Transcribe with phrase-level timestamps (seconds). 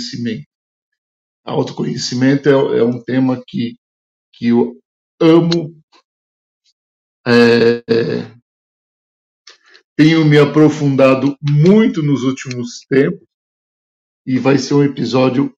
[0.00, 0.46] autoconhecimento.
[1.44, 3.76] Autoconhecimento é, é um tema que,
[4.34, 4.78] que eu
[5.20, 5.74] amo,
[7.26, 7.82] é,
[9.96, 13.26] tenho me aprofundado muito nos últimos tempos
[14.26, 15.52] e vai ser um episódio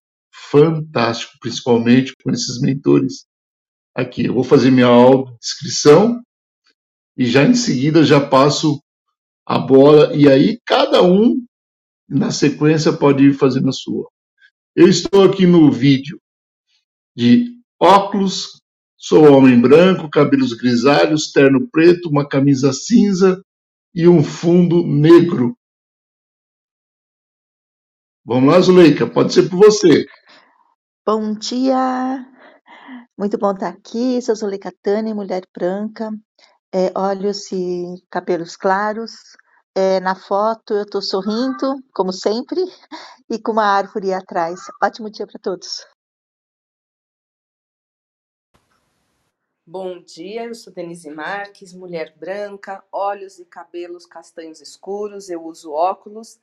[0.51, 3.27] fantástico, principalmente com esses mentores
[3.95, 4.27] aqui.
[4.27, 6.23] Eu vou fazer minha audiodescrição
[7.16, 8.82] e já em seguida já passo
[9.46, 11.45] a bola e aí cada um
[12.09, 14.12] na sequência pode ir fazendo a sua.
[14.74, 16.18] Eu estou aqui no vídeo
[17.15, 18.62] de óculos,
[18.96, 23.45] sou homem branco, cabelos grisalhos, terno preto, uma camisa cinza
[23.95, 25.54] e um fundo negro.
[28.24, 30.06] Vamos lá, Zuleika, pode ser por você.
[31.04, 32.26] Bom dia!
[33.18, 34.23] Muito bom estar aqui.
[34.23, 36.10] Sou Zuleika Tani, mulher branca,
[36.73, 39.12] é, olhos e cabelos claros.
[39.74, 42.60] É, na foto eu estou sorrindo, como sempre,
[43.30, 44.60] e com uma árvore atrás.
[44.82, 45.87] Ótimo dia para todos.
[49.64, 55.73] Bom dia, eu sou Denise Marques, mulher branca, olhos e cabelos castanhos escuros, eu uso
[55.73, 56.38] óculos.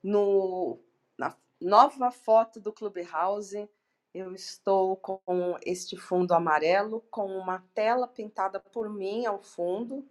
[0.00, 0.78] No,
[1.18, 3.68] na nova foto do Clubhouse,
[4.14, 10.06] eu estou com este fundo amarelo, com uma tela pintada por mim ao fundo,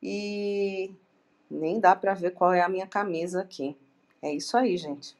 [0.00, 0.96] e
[1.52, 3.76] nem dá para ver qual é a minha camisa aqui.
[4.22, 5.14] É isso aí, gente.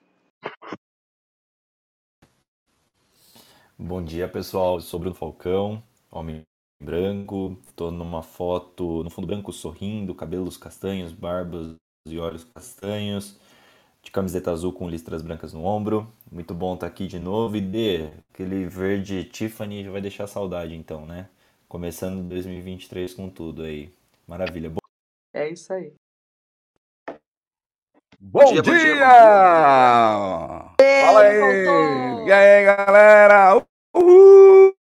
[3.79, 4.77] Bom dia, pessoal.
[4.77, 6.43] Eu sou Bruno Falcão, homem
[6.83, 7.59] branco.
[7.69, 11.75] Estou numa foto no fundo branco sorrindo, cabelos castanhos, barbas
[12.09, 13.39] e olhos castanhos
[14.03, 16.13] de camiseta azul com listras brancas no ombro.
[16.31, 17.57] Muito bom estar tá aqui de novo.
[17.57, 21.29] E D, aquele verde Tiffany já vai deixar saudade então, né?
[21.69, 23.93] Começando 2023 com tudo aí.
[24.27, 24.73] Maravilha.
[25.33, 25.93] É isso aí.
[28.25, 28.63] Bom, bom dia!
[28.63, 29.05] Bom dia!
[30.15, 31.07] Bom dia.
[31.07, 32.25] Fala aí!
[32.25, 33.67] E aí, galera?
[33.93, 34.73] Uhul!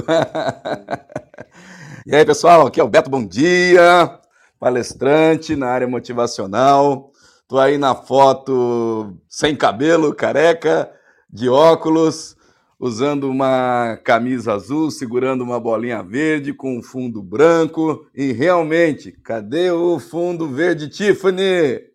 [2.06, 2.66] e aí, pessoal?
[2.66, 4.18] Aqui é o Beto Bom Dia,
[4.58, 7.12] palestrante na área motivacional.
[7.46, 10.90] Tô aí na foto sem cabelo, careca,
[11.28, 12.34] de óculos,
[12.80, 18.06] usando uma camisa azul, segurando uma bolinha verde com um fundo branco.
[18.14, 21.85] E realmente, cadê o fundo verde Tiffany?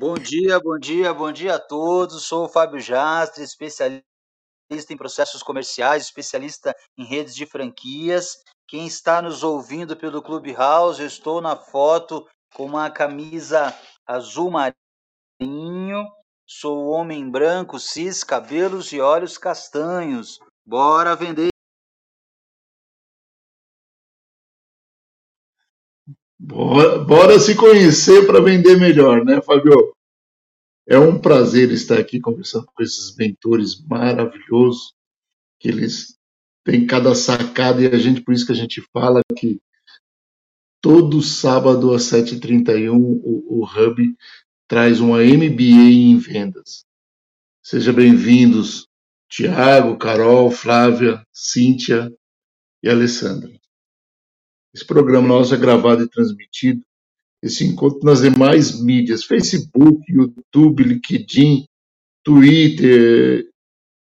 [0.00, 2.24] Bom dia, bom dia, bom dia a todos.
[2.24, 4.02] Sou o Fábio Jastre, especialista
[4.88, 8.38] em processos comerciais, especialista em redes de franquias
[8.70, 12.24] quem está nos ouvindo pelo Clubhouse, eu estou na foto
[12.54, 16.06] com uma camisa azul marinho.
[16.46, 20.38] Sou homem branco, cis, cabelos e olhos castanhos.
[20.64, 21.49] Bora vender.
[26.42, 29.94] Bora, bora se conhecer para vender melhor, né, Fabio?
[30.88, 34.94] É um prazer estar aqui conversando com esses mentores maravilhosos
[35.58, 36.18] que eles
[36.64, 39.60] tem cada sacada e a gente, por isso que a gente fala que
[40.80, 44.16] todo sábado às 7h31 o, o Hub
[44.66, 46.86] traz uma MBA em vendas.
[47.62, 48.88] Sejam bem-vindos,
[49.28, 52.10] Tiago, Carol, Flávia, Cíntia
[52.82, 53.59] e Alessandra.
[54.74, 56.82] Esse programa nosso é gravado e transmitido.
[57.42, 61.64] Esse encontro nas demais mídias, Facebook, YouTube, LinkedIn,
[62.22, 63.48] Twitter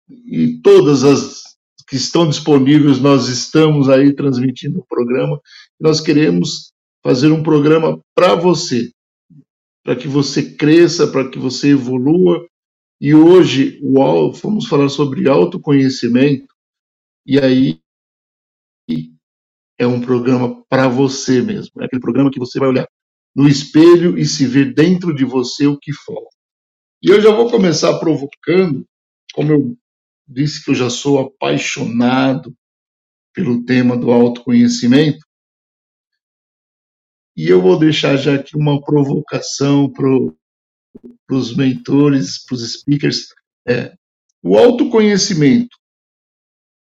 [0.08, 1.46] e todas as
[1.88, 5.40] que estão disponíveis, nós estamos aí transmitindo o programa.
[5.78, 8.90] Nós queremos fazer um programa para você,
[9.84, 12.44] para que você cresça, para que você evolua.
[13.00, 13.80] E hoje
[14.42, 16.52] vamos falar sobre autoconhecimento.
[17.24, 17.78] E aí
[19.78, 21.82] é um programa para você mesmo.
[21.82, 22.88] É aquele programa que você vai olhar
[23.34, 26.34] no espelho e se ver dentro de você o que falta.
[27.02, 28.86] E eu já vou começar provocando,
[29.34, 29.76] como eu
[30.26, 32.56] disse que eu já sou apaixonado
[33.34, 35.24] pelo tema do autoconhecimento.
[37.36, 40.08] E eu vou deixar já aqui uma provocação para
[41.30, 43.26] os mentores, para os speakers.
[43.68, 43.94] É,
[44.42, 45.76] o autoconhecimento,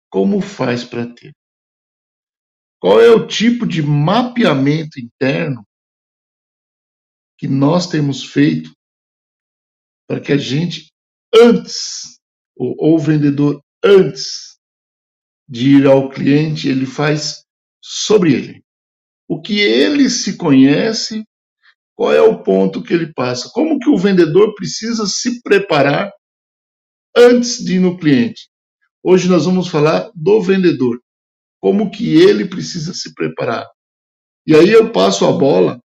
[0.09, 1.31] como faz para ter?
[2.81, 5.63] Qual é o tipo de mapeamento interno
[7.38, 8.72] que nós temos feito
[10.07, 10.92] para que a gente,
[11.31, 12.19] antes
[12.57, 14.57] ou o vendedor, antes
[15.48, 17.44] de ir ao cliente, ele faz
[17.80, 18.63] sobre ele.
[19.27, 21.24] O que ele se conhece,
[21.95, 26.12] qual é o ponto que ele passa, como que o vendedor precisa se preparar
[27.16, 28.50] antes de ir no cliente.
[29.04, 31.00] Hoje nós vamos falar do vendedor,
[31.62, 33.68] como que ele precisa se preparar.
[34.48, 35.80] E aí eu passo a bola,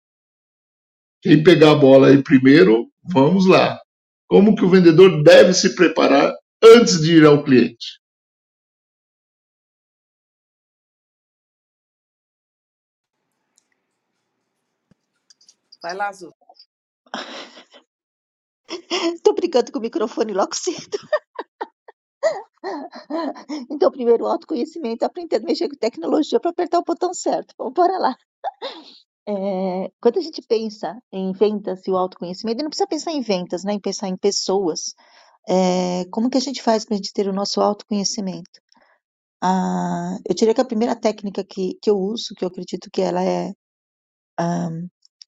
[1.23, 3.79] Quem pegar a bola aí primeiro, vamos lá.
[4.29, 6.33] Como que o vendedor deve se preparar
[6.63, 8.01] antes de ir ao cliente?
[15.83, 16.35] Vai lá, Azul.
[19.15, 20.99] Estou brincando com o microfone logo cedo.
[23.71, 27.55] Então, primeiro, o autoconhecimento, aprender a mexer com tecnologia para apertar o botão certo.
[27.59, 28.17] Vamos para lá.
[29.29, 33.65] É, quando a gente pensa em vendas e o autoconhecimento, não precisa pensar em vendas,
[33.65, 33.75] né?
[33.75, 34.95] Em pensar em pessoas.
[35.49, 38.61] É, como que a gente faz para a gente ter o nosso autoconhecimento?
[39.43, 43.03] Ah, eu diria que a primeira técnica que, que eu uso, que eu acredito que
[43.03, 43.53] ela é
[44.39, 44.71] ah,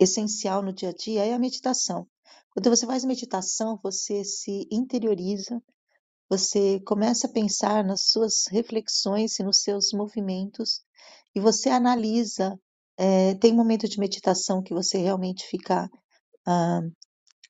[0.01, 2.07] essencial no dia a dia, é a meditação.
[2.51, 5.63] Quando você faz meditação, você se interioriza,
[6.29, 10.83] você começa a pensar nas suas reflexões e nos seus movimentos,
[11.35, 12.59] e você analisa.
[12.97, 15.89] É, tem momento de meditação que você realmente fica.
[16.47, 16.81] Ah,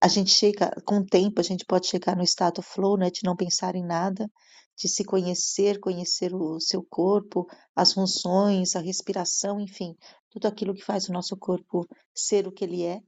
[0.00, 3.20] a gente chega, com o tempo, a gente pode chegar no estado flow, né, de
[3.24, 4.30] não pensar em nada,
[4.76, 9.96] de se conhecer, conhecer o seu corpo, as funções, a respiração, enfim,
[10.30, 11.84] tudo aquilo que faz o nosso corpo
[12.14, 13.00] ser o que ele é.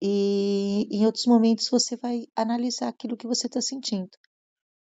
[0.00, 4.10] E em outros momentos você vai analisar aquilo que você está sentindo.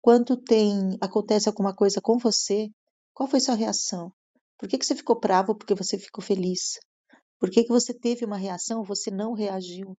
[0.06, 2.68] Quando tem acontece alguma coisa com você,
[3.12, 4.12] qual foi sua reação?
[4.56, 5.52] Por que, que você ficou bravo?
[5.52, 6.78] Porque você ficou feliz?
[7.40, 8.84] Por que, que você teve uma reação?
[8.84, 9.98] Você não reagiu?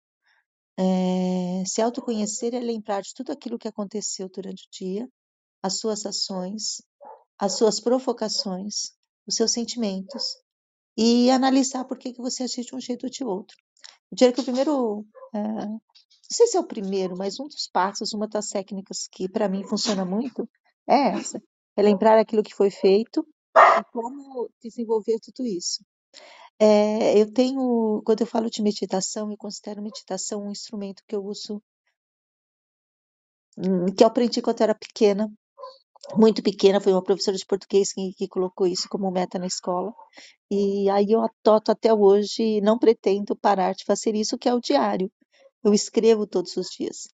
[0.79, 5.09] É, se autoconhecer é lembrar de tudo aquilo que aconteceu durante o dia,
[5.61, 6.81] as suas ações,
[7.37, 8.93] as suas provocações,
[9.27, 10.37] os seus sentimentos
[10.95, 13.57] e analisar por que, que você agiu de um jeito ou de outro.
[14.09, 15.05] Eu diria que o primeiro,
[15.35, 15.39] é,
[16.29, 19.47] não sei se é o primeiro, mas um dos passos, uma das técnicas que para
[19.47, 20.47] mim funciona muito
[20.87, 21.41] é essa:
[21.75, 23.25] é lembrar aquilo que foi feito
[23.55, 25.83] e como desenvolver tudo isso.
[26.59, 31.23] É, eu tenho, quando eu falo de meditação, eu considero meditação um instrumento que eu
[31.23, 31.61] uso,
[33.57, 35.31] hum, que eu aprendi quando eu era pequena,
[36.15, 39.93] muito pequena, foi uma professora de português que, que colocou isso como meta na escola.
[40.51, 44.61] E aí eu adoto até hoje, não pretendo parar de fazer isso, que é o
[44.61, 45.11] diário.
[45.63, 47.07] Eu escrevo todos os dias.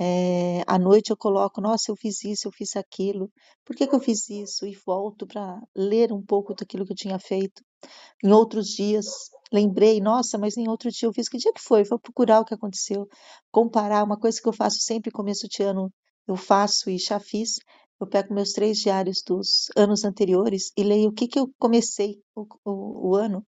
[0.00, 3.32] É, à noite eu coloco, nossa, eu fiz isso, eu fiz aquilo,
[3.64, 4.64] por que, que eu fiz isso?
[4.64, 7.64] E volto para ler um pouco daquilo que eu tinha feito.
[8.22, 9.06] Em outros dias,
[9.52, 11.82] lembrei, nossa, mas em outro dia eu fiz, que dia que foi?
[11.82, 13.08] Vou procurar o que aconteceu,
[13.50, 15.92] comparar, uma coisa que eu faço sempre começo de ano,
[16.28, 17.58] eu faço e já fiz,
[18.00, 22.22] eu pego meus três diários dos anos anteriores e leio o que, que eu comecei
[22.36, 23.44] o, o, o ano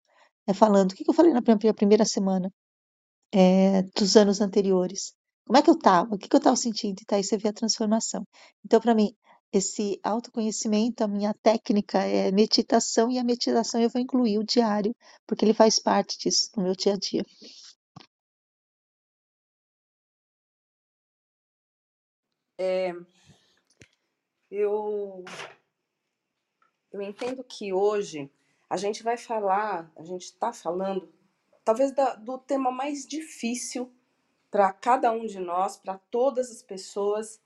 [0.48, 1.44] é, falando, o que, que eu falei na
[1.74, 2.52] primeira semana
[3.34, 5.14] é, dos anos anteriores.
[5.46, 6.14] Como é que eu estava?
[6.14, 7.02] O que, que eu estava sentindo?
[7.02, 8.24] E tá aí você vê a transformação.
[8.64, 9.16] Então, para mim,
[9.52, 14.96] esse autoconhecimento, a minha técnica é meditação, e a meditação eu vou incluir o diário,
[15.26, 17.26] porque ele faz parte disso no meu dia a dia.
[22.60, 22.94] É,
[24.52, 25.24] eu,
[26.92, 28.30] eu entendo que hoje
[28.70, 31.12] a gente vai falar, a gente está falando,
[31.70, 33.94] talvez da, do tema mais difícil
[34.50, 37.40] para cada um de nós, para todas as pessoas,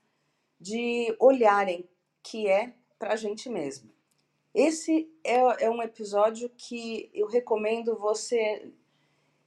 [0.58, 1.86] de olharem,
[2.22, 3.90] que é para a gente mesmo.
[4.54, 8.72] Esse é, é um episódio que eu recomendo você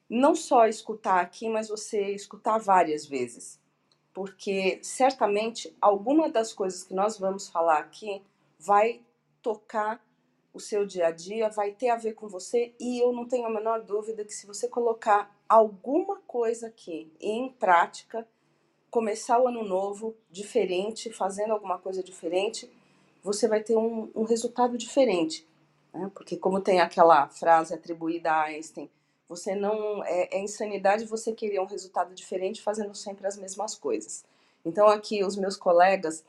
[0.07, 3.59] não só escutar aqui, mas você escutar várias vezes
[4.13, 8.23] porque certamente alguma das coisas que nós vamos falar aqui
[8.57, 8.99] vai
[9.43, 10.03] tocar
[10.57, 13.45] o seu dia a dia, vai ter a ver com você e eu não tenho
[13.45, 18.27] a menor dúvida que se você colocar alguma coisa aqui em prática,
[18.89, 22.69] começar o ano novo diferente, fazendo alguma coisa diferente,
[23.23, 25.47] você vai ter um, um resultado diferente.
[25.93, 26.09] Né?
[26.13, 28.89] Porque como tem aquela frase atribuída a Einstein,
[29.29, 34.25] você não é, é insanidade você querer um resultado diferente fazendo sempre as mesmas coisas.
[34.65, 36.25] Então aqui os meus colegas,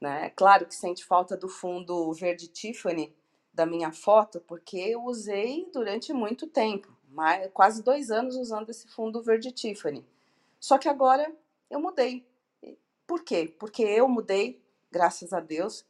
[0.00, 3.14] né, claro que sente falta do fundo verde Tiffany
[3.58, 8.86] da minha foto, porque eu usei durante muito tempo, mais, quase dois anos usando esse
[8.86, 10.06] fundo verde Tiffany.
[10.60, 11.34] Só que agora
[11.68, 12.24] eu mudei.
[13.04, 13.52] Por quê?
[13.58, 14.62] Porque eu mudei,
[14.92, 15.84] graças a Deus,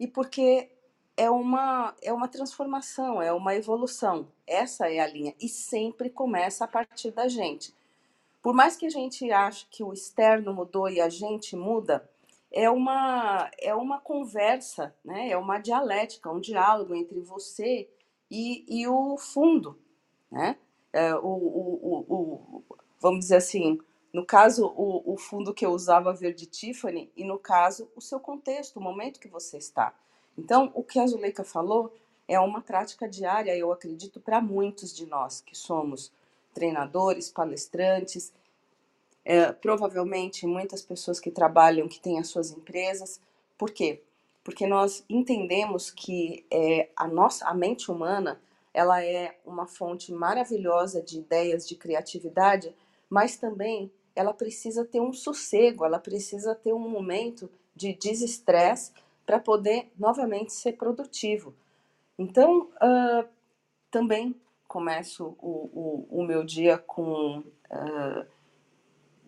[0.00, 0.68] e porque
[1.16, 4.26] é uma, é uma transformação, é uma evolução.
[4.44, 5.32] Essa é a linha.
[5.40, 7.72] E sempre começa a partir da gente.
[8.42, 12.10] Por mais que a gente ache que o externo mudou e a gente muda,
[12.52, 15.30] é uma, é uma conversa, né?
[15.30, 17.88] é uma dialética, um diálogo entre você
[18.30, 19.78] e, e o fundo.
[20.30, 20.56] Né?
[20.92, 22.64] É, o, o, o, o,
[23.00, 23.78] vamos dizer assim,
[24.12, 28.20] no caso, o, o fundo que eu usava verde Tiffany, e no caso, o seu
[28.20, 29.94] contexto, o momento que você está.
[30.36, 31.94] Então, o que a Zuleika falou
[32.28, 36.12] é uma prática diária, eu acredito, para muitos de nós que somos
[36.52, 38.32] treinadores, palestrantes
[39.24, 43.20] é, provavelmente muitas pessoas que trabalham, que têm as suas empresas.
[43.56, 44.02] Por quê?
[44.42, 48.40] Porque nós entendemos que é, a nossa a mente humana
[48.74, 52.74] ela é uma fonte maravilhosa de ideias, de criatividade,
[53.08, 58.92] mas também ela precisa ter um sossego, ela precisa ter um momento de desestresse
[59.24, 61.54] para poder novamente ser produtivo.
[62.18, 63.28] Então, uh,
[63.90, 64.34] também
[64.66, 68.26] começo o, o, o, meu dia com uh,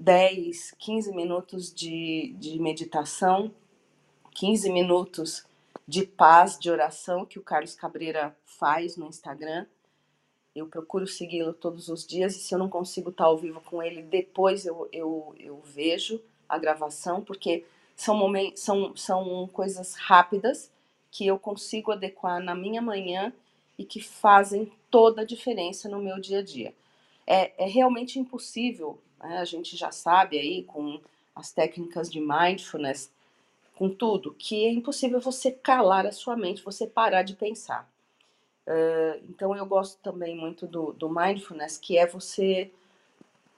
[0.04, 3.50] 10, 15 minutos de, de meditação,
[4.32, 5.46] 15 minutos
[5.88, 9.64] de paz, de oração que o Carlos Cabreira faz no Instagram.
[10.54, 13.82] Eu procuro segui-lo todos os dias e se eu não consigo estar ao vivo com
[13.82, 17.64] ele, depois eu, eu, eu vejo a gravação, porque
[17.96, 20.70] são, momentos, são, são coisas rápidas
[21.11, 23.32] que eu consigo adequar na minha manhã
[23.78, 26.75] e que fazem toda a diferença no meu dia a dia.
[27.26, 29.38] É, é realmente impossível, né?
[29.38, 31.00] a gente já sabe aí com
[31.35, 33.11] as técnicas de mindfulness,
[33.75, 37.90] com tudo, que é impossível você calar a sua mente, você parar de pensar.
[38.66, 42.71] Uh, então eu gosto também muito do, do mindfulness, que é você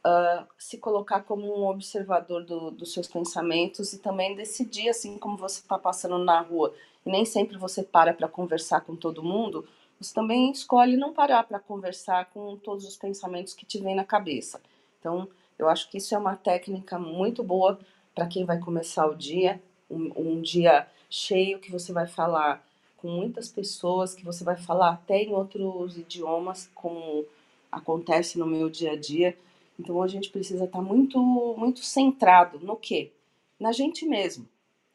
[0.07, 5.37] uh, se colocar como um observador do, dos seus pensamentos e também decidir, assim como
[5.37, 9.69] você está passando na rua e nem sempre você para para conversar com todo mundo,
[10.01, 14.05] você também escolhe não parar para conversar com todos os pensamentos que te vêm na
[14.05, 14.61] cabeça.
[14.99, 17.79] Então, eu acho que isso é uma técnica muito boa
[18.15, 19.61] para quem vai começar o dia,
[19.91, 22.65] um, um dia cheio que você vai falar
[22.97, 27.25] com muitas pessoas, que você vai falar até em outros idiomas, como
[27.71, 29.37] acontece no meu dia a dia.
[29.79, 33.13] Então a gente precisa estar tá muito, muito centrado no quê?
[33.61, 34.49] Na gente mesmo.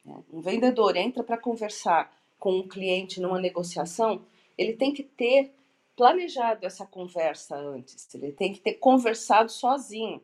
[0.03, 0.15] Né?
[0.32, 4.22] Um vendedor entra para conversar com um cliente numa negociação,
[4.58, 5.53] ele tem que ter
[5.96, 10.20] planejado essa conversa antes, ele tem que ter conversado sozinho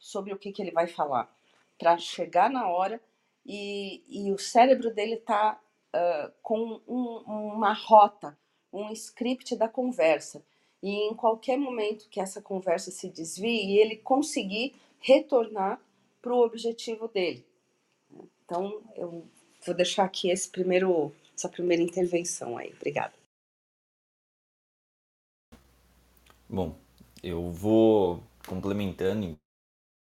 [0.00, 1.32] sobre o que, que ele vai falar,
[1.78, 3.00] para chegar na hora
[3.46, 5.60] e, e o cérebro dele está
[5.94, 8.36] uh, com um, uma rota,
[8.72, 10.44] um script da conversa.
[10.82, 15.80] E em qualquer momento que essa conversa se desvie, ele conseguir retornar
[16.22, 17.46] para o objetivo dele.
[18.44, 19.26] Então, eu
[19.64, 22.72] vou deixar aqui esse primeiro, essa primeira intervenção aí.
[22.72, 23.14] Obrigada.
[26.48, 26.76] Bom,
[27.22, 29.38] eu vou complementando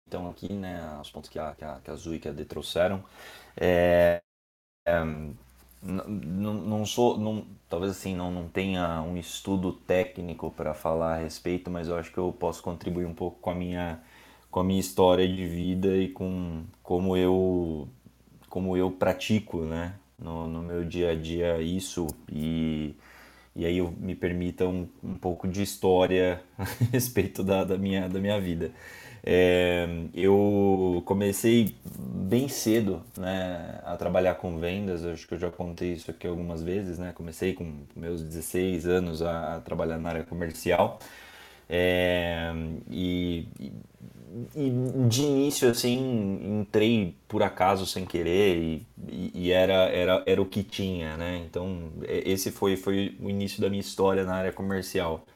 [0.06, 2.44] então aqui, né, os pontos que a, que a, que a e que a D
[2.44, 3.04] trouxeram.
[3.56, 4.22] É,
[4.86, 5.04] é,
[5.82, 11.70] não sou, não, talvez assim, não, não tenha um estudo técnico para falar a respeito,
[11.70, 14.00] mas eu acho que eu posso contribuir um pouco com a minha,
[14.50, 17.88] com a minha história de vida e com como eu,
[18.48, 22.94] como eu pratico, né, no, no meu dia a dia isso e
[23.54, 28.08] e aí eu me permita um, um pouco de história a respeito da, da, minha,
[28.08, 28.70] da minha vida.
[29.28, 35.94] É, eu comecei bem cedo né, a trabalhar com vendas, acho que eu já contei
[35.94, 37.12] isso aqui algumas vezes, né?
[37.12, 41.00] Comecei com meus 16 anos a, a trabalhar na área comercial.
[41.68, 42.52] É,
[42.88, 43.48] e,
[44.54, 44.70] e,
[45.08, 50.62] de início assim entrei por acaso sem querer e, e, era, era, era o que
[50.62, 51.42] tinha, né?
[51.50, 55.26] Então esse foi, foi o início da minha história na área comercial.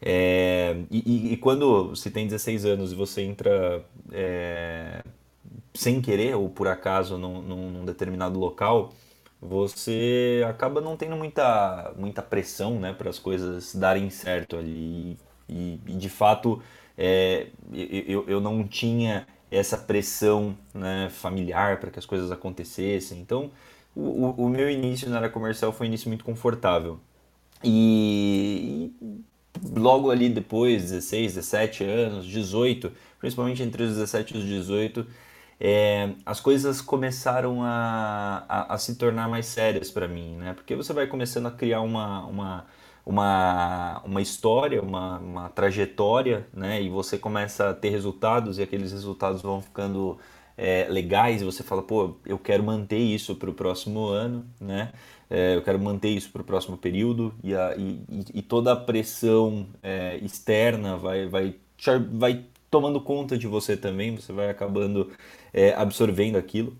[0.00, 5.02] É, e, e, quando você tem 16 anos e você entra é,
[5.74, 8.92] sem querer ou por acaso num, num, determinado local,
[9.40, 15.18] você acaba não tendo muita, muita pressão né, para as coisas darem certo ali.
[15.48, 16.62] E, e de fato,
[16.96, 23.20] é, eu, eu não tinha essa pressão né, familiar para que as coisas acontecessem.
[23.20, 23.50] Então,
[23.96, 27.00] o, o meu início na área comercial foi um início muito confortável.
[27.64, 28.92] E,
[29.76, 35.06] logo ali depois, 16, 17 anos, 18, principalmente entre os 17 e os 18,
[35.60, 40.54] é, as coisas começaram a, a, a se tornar mais sérias para mim, né?
[40.54, 42.66] Porque você vai começando a criar uma, uma,
[43.04, 46.80] uma, uma história, uma, uma trajetória, né?
[46.82, 50.18] E você começa a ter resultados e aqueles resultados vão ficando
[50.56, 54.92] é, legais e você fala, pô, eu quero manter isso para o próximo ano, né?
[55.30, 58.00] É, eu quero manter isso para o próximo período e, a, e,
[58.34, 61.54] e, toda a pressão é, externa vai, vai,
[62.12, 65.10] vai tomando conta de você também, você vai acabando
[65.52, 66.76] é, absorvendo aquilo.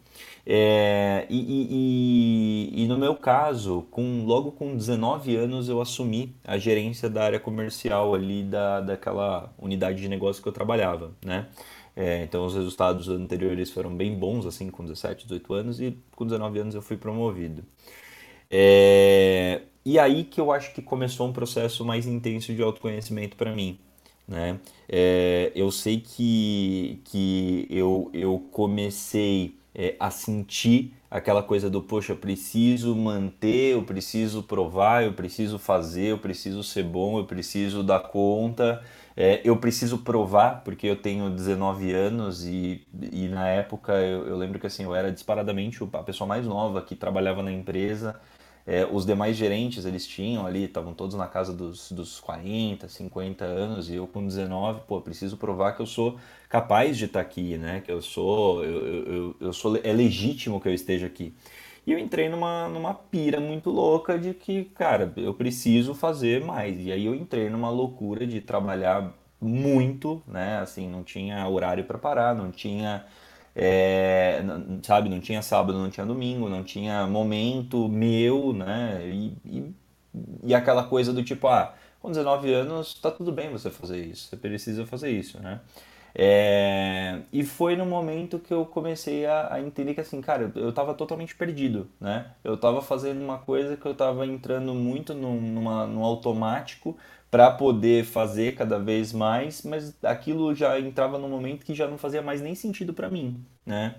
[0.46, 6.56] É, e, e, e, no meu caso, com, logo com 19 anos, eu assumi a
[6.56, 11.48] gerência da área comercial ali da, daquela unidade de negócio que eu trabalhava, né?
[11.94, 16.24] É, então os resultados anteriores foram bem bons, assim, com 17, 18 anos, e com
[16.24, 17.62] 19 anos eu fui promovido.
[18.50, 23.54] É, e aí que eu acho que começou um processo mais intenso de autoconhecimento para
[23.54, 23.78] mim.
[24.26, 24.58] né?
[24.88, 32.12] É, eu sei que, que eu, eu comecei é, a sentir aquela coisa do, poxa,
[32.12, 37.82] eu preciso manter, eu preciso provar, eu preciso fazer, eu preciso ser bom, eu preciso
[37.82, 38.82] dar conta,
[39.16, 44.36] é, eu preciso provar, porque eu tenho 19 anos e, e na época eu, eu
[44.36, 48.20] lembro que assim, eu era disparadamente a pessoa mais nova que trabalhava na empresa,
[48.68, 53.42] é, os demais gerentes, eles tinham ali, estavam todos na casa dos, dos 40, 50
[53.42, 56.18] anos, e eu com 19, pô, preciso provar que eu sou
[56.50, 57.80] capaz de estar aqui, né?
[57.80, 61.32] Que eu sou, eu, eu, eu sou, é legítimo que eu esteja aqui.
[61.86, 66.78] E eu entrei numa, numa pira muito louca de que, cara, eu preciso fazer mais.
[66.84, 70.58] E aí eu entrei numa loucura de trabalhar muito, né?
[70.58, 73.06] Assim, não tinha horário para parar, não tinha
[73.60, 74.40] é,
[74.84, 79.00] sabe, não tinha sábado, não tinha domingo, não tinha momento meu, né?
[79.04, 79.74] E, e,
[80.44, 84.28] e, aquela coisa do tipo, ah, com 19 anos tá tudo bem você fazer isso,
[84.28, 85.60] você precisa fazer isso, né?
[86.14, 90.62] É, e foi no momento que eu comecei a, a, entender que assim, cara, eu,
[90.62, 92.30] eu tava totalmente perdido, né?
[92.44, 96.96] Eu tava fazendo uma coisa que eu tava entrando muito num, numa, num automático
[97.30, 101.98] para poder fazer cada vez mais, mas aquilo já entrava num momento que já não
[101.98, 103.96] fazia mais nem sentido para mim, né?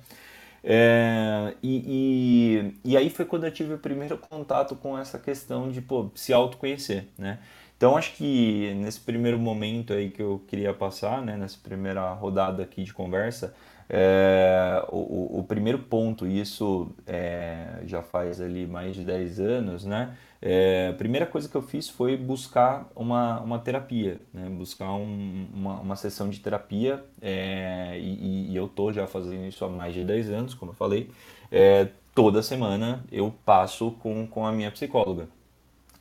[0.64, 5.72] É, e, e, e, aí foi quando eu tive o primeiro contato com essa questão
[5.72, 7.40] de pô, se autoconhecer, né?
[7.78, 12.62] Então acho que nesse primeiro momento aí que eu queria passar, né, nessa primeira rodada
[12.62, 13.56] aqui de conversa,
[13.90, 19.86] é, o, o, primeiro ponto, e isso é, já faz ali mais de 10 anos,
[19.86, 20.16] né?
[20.42, 24.48] É, a primeira coisa que eu fiz foi buscar uma, uma terapia, né?
[24.50, 29.66] buscar um, uma, uma sessão de terapia, é, e, e, eu tô já fazendo isso
[29.66, 31.10] há mais de 10 anos, como eu falei.
[31.52, 35.28] É, toda semana eu passo com, com a minha psicóloga.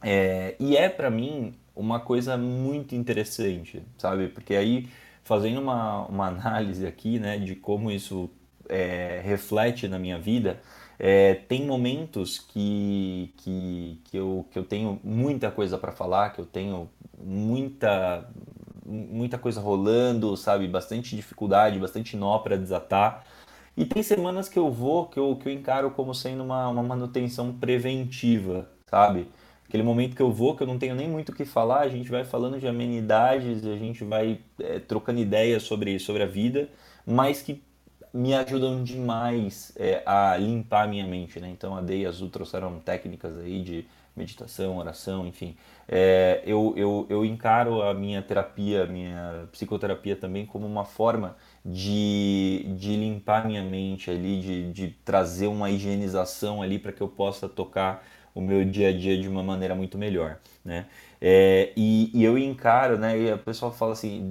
[0.01, 4.29] É, e é para mim uma coisa muito interessante, sabe?
[4.29, 4.88] Porque aí
[5.24, 8.31] fazendo uma, uma análise aqui, né, de como isso
[8.68, 10.61] é, reflete na minha vida,
[10.99, 16.41] é, tem momentos que, que, que, eu, que eu tenho muita coisa para falar, que
[16.41, 16.89] eu tenho
[17.23, 18.29] muita,
[18.85, 20.67] muita coisa rolando, sabe?
[20.67, 23.25] Bastante dificuldade, bastante nó para desatar.
[23.77, 26.83] E tem semanas que eu vou, que eu, que eu encaro como sendo uma, uma
[26.83, 29.29] manutenção preventiva, sabe?
[29.69, 31.89] aquele momento que eu vou, que eu não tenho nem muito o que falar, a
[31.89, 36.71] gente vai falando de amenidades, a gente vai é, trocando ideias sobre, sobre a vida,
[37.07, 37.63] mas que
[38.12, 41.49] me ajudam demais é, a limpar a minha mente, né?
[41.51, 45.57] Então a Dei e a Azul trouxeram técnicas aí de meditação, oração, enfim.
[45.87, 51.37] É, eu, eu, eu encaro a minha terapia, a minha psicoterapia também como uma forma
[51.64, 57.09] de, de limpar minha mente ali, de, de trazer uma higienização ali para que eu
[57.09, 60.87] possa tocar o meu dia a dia de uma maneira muito melhor, né?
[61.20, 63.18] É, e, e, eu encaro, né?
[63.18, 64.31] E a pessoa fala assim,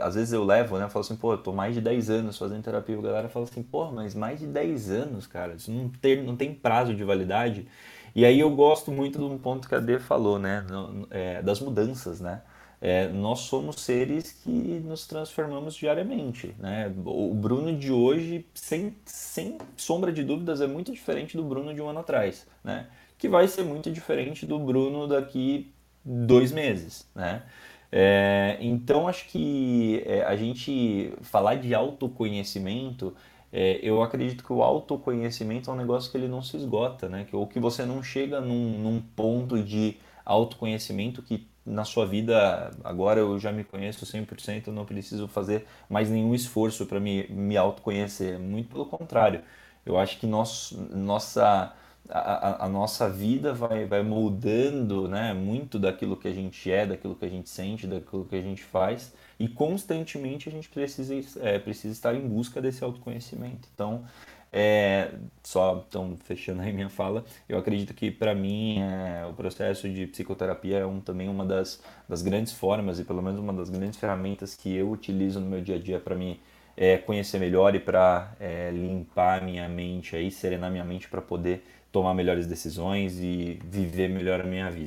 [0.00, 0.84] às vezes eu levo, né?
[0.84, 2.96] Eu falo assim, pô, eu tô mais de 10 anos fazendo terapia.
[2.96, 6.36] A galera fala assim, pô, mas mais de 10 anos, cara, isso não tem, não
[6.36, 7.66] tem prazo de validade.
[8.14, 10.64] E aí eu gosto muito de um ponto que a D falou, né?
[11.10, 12.42] É, das mudanças, né?
[12.80, 16.54] É, nós somos seres que nos transformamos diariamente.
[16.58, 16.92] Né?
[17.04, 21.80] O Bruno de hoje, sem, sem sombra de dúvidas, é muito diferente do Bruno de
[21.80, 22.44] um ano atrás.
[22.64, 22.88] Né?
[23.22, 25.72] que vai ser muito diferente do Bruno daqui
[26.04, 27.42] dois meses, né?
[27.90, 33.14] É, então acho que é, a gente falar de autoconhecimento,
[33.52, 37.26] é, eu acredito que o autoconhecimento é um negócio que ele não se esgota, né?
[37.28, 42.70] Que, ou que você não chega num, num ponto de autoconhecimento que na sua vida,
[42.82, 47.26] agora eu já me conheço 100%, eu não preciso fazer mais nenhum esforço para me,
[47.28, 48.38] me autoconhecer.
[48.38, 49.42] Muito pelo contrário.
[49.84, 51.72] Eu acho que nossa
[52.14, 57.14] a, a, nossa vida vai, vai moldando né, muito daquilo que a gente é, daquilo
[57.14, 61.58] que a gente sente, daquilo que a gente faz, e constantemente a gente precisa, é,
[61.58, 63.66] precisa estar em busca desse autoconhecimento.
[63.74, 64.04] Então,
[64.52, 65.10] é,
[65.42, 70.06] só então, fechando aí minha fala, eu acredito que para mim é, o processo de
[70.06, 73.98] psicoterapia é um, também uma das, das grandes formas e pelo menos uma das grandes
[73.98, 76.38] ferramentas que eu utilizo no meu dia a dia para me
[76.76, 81.64] é, conhecer melhor e para é, limpar minha mente aí, serenar minha mente para poder
[81.92, 84.86] tomar melhores decisões e viver melhor a minha vida.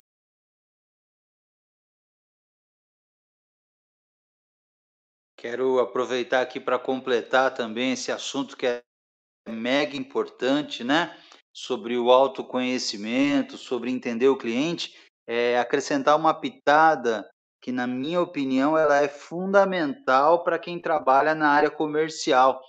[5.37, 8.81] Quero aproveitar aqui para completar também esse assunto que é
[9.47, 11.15] mega importante, né?
[11.53, 17.29] Sobre o autoconhecimento, sobre entender o cliente, é acrescentar uma pitada
[17.61, 22.59] que, na minha opinião, ela é fundamental para quem trabalha na área comercial,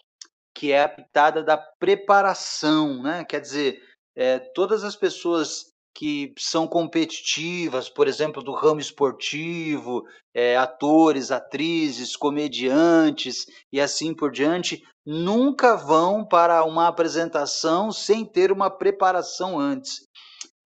[0.54, 3.24] que é a pitada da preparação, né?
[3.24, 3.85] Quer dizer,
[4.16, 10.02] é, todas as pessoas que são competitivas, por exemplo, do ramo esportivo,
[10.34, 18.52] é, atores, atrizes, comediantes e assim por diante, nunca vão para uma apresentação sem ter
[18.52, 20.06] uma preparação antes.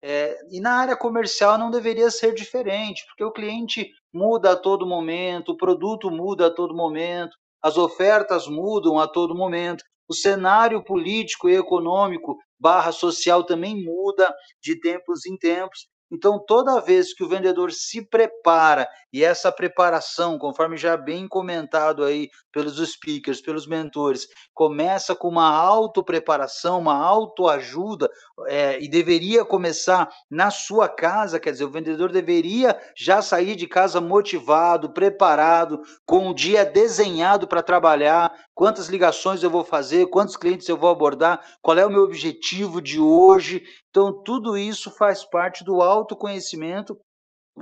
[0.05, 4.87] É, e na área comercial não deveria ser diferente, porque o cliente muda a todo
[4.87, 10.85] momento, o produto muda a todo momento, as ofertas mudam a todo momento, o cenário
[10.85, 15.89] político e econômico barra social também muda de tempos em tempos.
[16.11, 22.05] Então, toda vez que o vendedor se prepara, e essa preparação, conforme já bem comentado
[22.05, 28.09] aí pelos speakers, pelos mentores, começa com uma autopreparação, uma autoajuda,
[28.47, 33.67] é, e deveria começar na sua casa, quer dizer, o vendedor deveria já sair de
[33.67, 40.35] casa motivado, preparado, com o dia desenhado para trabalhar, quantas ligações eu vou fazer, quantos
[40.35, 43.63] clientes eu vou abordar, qual é o meu objetivo de hoje.
[43.91, 46.99] Então, tudo isso faz parte do autoconhecimento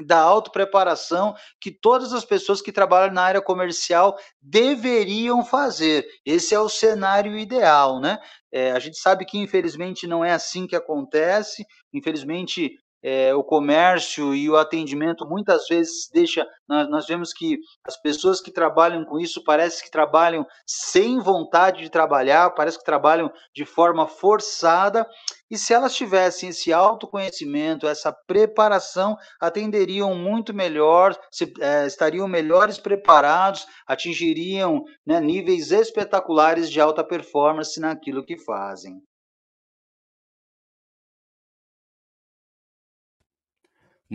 [0.07, 6.07] da autopreparação que todas as pessoas que trabalham na área comercial deveriam fazer.
[6.24, 8.18] Esse é o cenário ideal, né?
[8.52, 11.64] É, a gente sabe que infelizmente não é assim que acontece.
[11.92, 16.46] Infelizmente é, o comércio e o atendimento muitas vezes deixa.
[16.66, 21.82] Nós, nós, vemos que as pessoas que trabalham com isso parece que trabalham sem vontade
[21.82, 25.06] de trabalhar, parece que trabalham de forma forçada.
[25.50, 32.78] E se elas tivessem esse autoconhecimento, essa preparação, atenderiam muito melhor, se, é, estariam melhores
[32.78, 38.98] preparados, atingiriam né, níveis espetaculares de alta performance naquilo que fazem.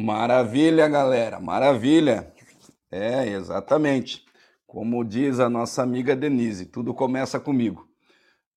[0.01, 2.33] Maravilha, galera, maravilha.
[2.89, 4.23] É, exatamente.
[4.65, 7.85] Como diz a nossa amiga Denise, tudo começa comigo.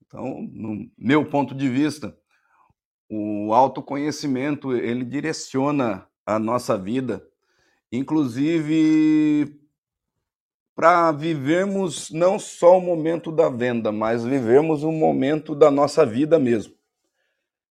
[0.06, 2.16] Então, no meu ponto de vista,
[3.10, 7.26] o autoconhecimento, ele direciona a nossa vida,
[7.90, 9.58] inclusive
[10.76, 16.38] para vivermos não só o momento da venda, mas vivermos o momento da nossa vida
[16.38, 16.74] mesmo.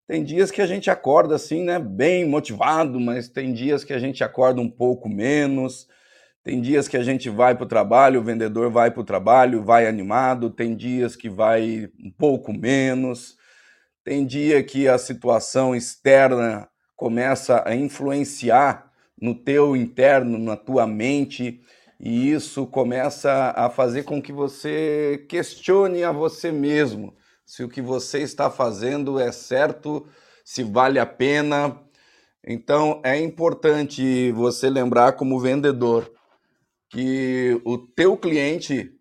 [0.07, 3.99] Tem dias que a gente acorda assim, né, bem motivado, mas tem dias que a
[3.99, 5.88] gente acorda um pouco menos.
[6.45, 9.64] Tem dias que a gente vai para o trabalho, o vendedor vai para o trabalho,
[9.64, 10.49] vai animado.
[10.49, 13.37] Tem dias que vai um pouco menos.
[14.05, 18.88] Tem dia que a situação externa começa a influenciar
[19.21, 21.61] no teu interno, na tua mente,
[21.99, 27.12] e isso começa a fazer com que você questione a você mesmo
[27.47, 30.05] se o que você está fazendo é certo,
[30.45, 31.81] se vale a pena.
[32.45, 36.13] Então é importante você lembrar como vendedor
[36.91, 38.93] que o teu cliente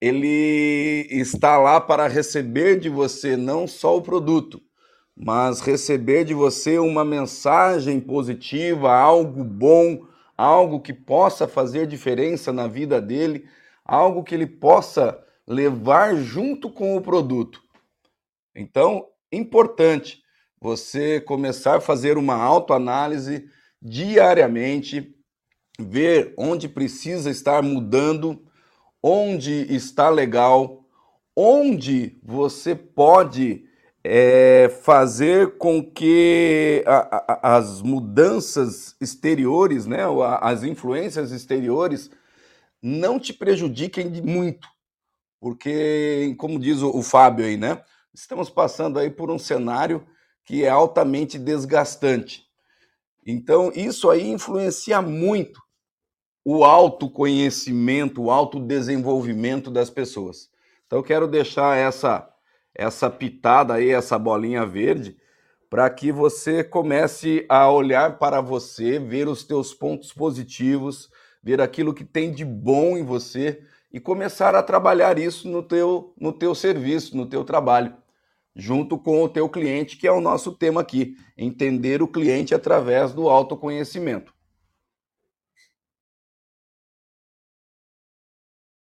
[0.00, 4.60] ele está lá para receber de você não só o produto,
[5.16, 10.04] mas receber de você uma mensagem positiva, algo bom,
[10.36, 13.46] algo que possa fazer diferença na vida dele,
[13.84, 17.62] algo que ele possa levar junto com o produto.
[18.54, 20.22] Então, importante
[20.60, 23.48] você começar a fazer uma autoanálise
[23.80, 25.14] diariamente,
[25.78, 28.44] ver onde precisa estar mudando,
[29.02, 30.84] onde está legal,
[31.34, 33.64] onde você pode
[34.04, 40.02] é, fazer com que a, a, as mudanças exteriores, né,
[40.40, 42.10] as influências exteriores,
[42.80, 44.68] não te prejudiquem muito.
[45.42, 47.82] Porque, como diz o, Fábio aí, né?
[48.14, 50.06] Estamos passando aí por um cenário
[50.44, 52.44] que é altamente desgastante.
[53.26, 55.60] Então, isso aí influencia muito
[56.44, 60.48] o autoconhecimento, o autodesenvolvimento das pessoas.
[60.86, 62.32] Então, eu quero deixar essa,
[62.72, 65.16] essa pitada aí, essa bolinha verde,
[65.68, 71.10] para que você comece a olhar para você, ver os teus pontos positivos,
[71.42, 73.60] ver aquilo que tem de bom em você
[73.92, 77.94] e começar a trabalhar isso no teu, no teu serviço, no teu trabalho,
[78.56, 83.12] junto com o teu cliente, que é o nosso tema aqui, entender o cliente através
[83.12, 84.32] do autoconhecimento.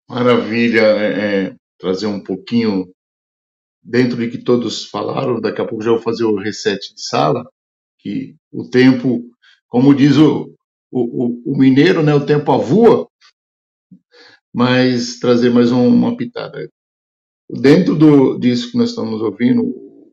[0.07, 2.93] Maravilha, é, é, trazer um pouquinho
[3.81, 7.43] dentro de que todos falaram, daqui a pouco já vou fazer o reset de sala,
[7.99, 9.23] que o tempo,
[9.67, 10.53] como diz o,
[10.91, 13.07] o, o mineiro, né, o tempo avua,
[14.53, 16.69] mas trazer mais uma pitada.
[17.49, 19.63] Dentro do, disso que nós estamos ouvindo,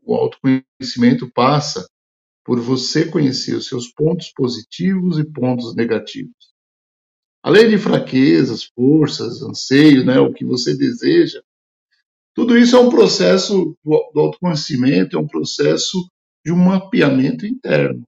[0.03, 1.87] o autoconhecimento passa
[2.43, 6.51] por você conhecer os seus pontos positivos e pontos negativos.
[7.43, 11.41] Além de fraquezas, forças, anseio, né, o que você deseja,
[12.35, 16.07] tudo isso é um processo do autoconhecimento, é um processo
[16.45, 18.03] de um mapeamento interno.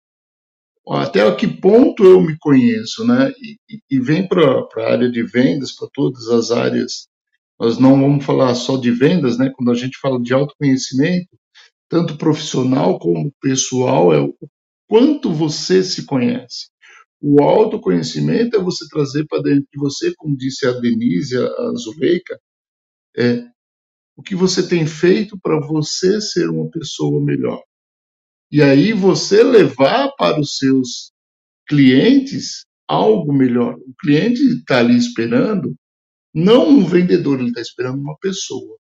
[0.89, 3.31] Até que ponto eu me conheço, né?
[3.41, 7.07] E, e vem para a área de vendas, para todas as áreas.
[7.59, 9.51] Nós não vamos falar só de vendas, né?
[9.55, 11.29] Quando a gente fala de autoconhecimento,
[11.89, 14.35] tanto profissional como pessoal, é o
[14.87, 16.67] quanto você se conhece.
[17.21, 22.37] O autoconhecimento é você trazer para dentro de você, como disse a Denise, a Zuleika,
[23.17, 23.45] é,
[24.17, 27.61] o que você tem feito para você ser uma pessoa melhor.
[28.53, 31.11] E aí você levar para os seus
[31.67, 33.73] clientes algo melhor.
[33.79, 35.75] O cliente está ali esperando
[36.31, 38.77] não um vendedor, ele está esperando uma pessoa.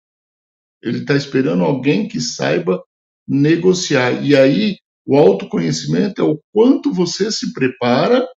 [0.83, 2.83] Ele está esperando alguém que saiba
[3.25, 4.21] negociar.
[4.21, 8.27] E aí o autoconhecimento é o quanto você se prepara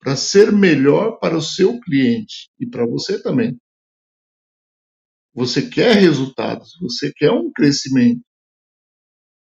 [0.00, 3.56] para ser melhor para o seu cliente e para você também.
[5.32, 8.20] Você quer resultados, você quer um crescimento.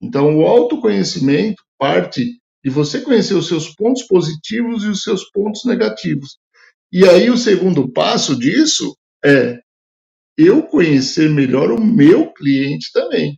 [0.06, 5.65] Então, o autoconhecimento parte de você conhecer os seus pontos positivos e os seus pontos
[5.65, 6.38] negativos.
[6.91, 9.60] E aí, o segundo passo disso é
[10.38, 13.38] eu conhecer melhor o meu cliente também.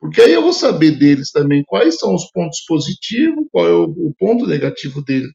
[0.00, 4.14] Porque aí eu vou saber deles também quais são os pontos positivos, qual é o,
[4.18, 5.30] ponto negativo dele.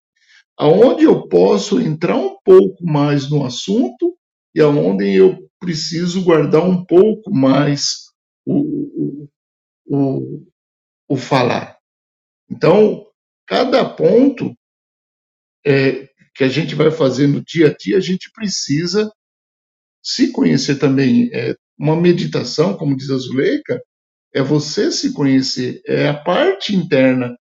[0.58, 4.18] Aonde eu posso entrar um pouco mais no assunto
[4.56, 8.06] e aonde eu preciso guardar um pouco mais
[8.46, 8.95] o,
[9.86, 10.46] o,
[11.08, 11.78] o, falar.
[12.50, 13.06] Então,
[13.48, 14.56] cada ponto
[15.66, 19.12] é, que a gente vai fazer no dia a dia, a gente precisa
[20.04, 21.30] se conhecer também.
[21.34, 23.82] É, uma meditação, como diz a Zuleika,
[24.34, 27.36] é você se conhecer, é a parte interna.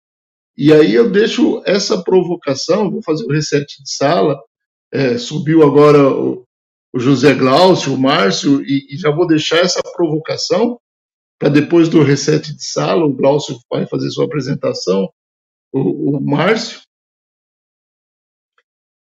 [0.57, 4.39] E aí eu deixo essa provocação, vou fazer o reset de sala,
[4.91, 6.45] é, subiu agora o,
[6.93, 10.79] o, José Glaucio, o Márcio, e, e já vou deixar essa provocação
[11.45, 15.07] para depois do reset de sala, o Glaucio vai fazer sua apresentação,
[15.71, 16.81] o, o Márcio,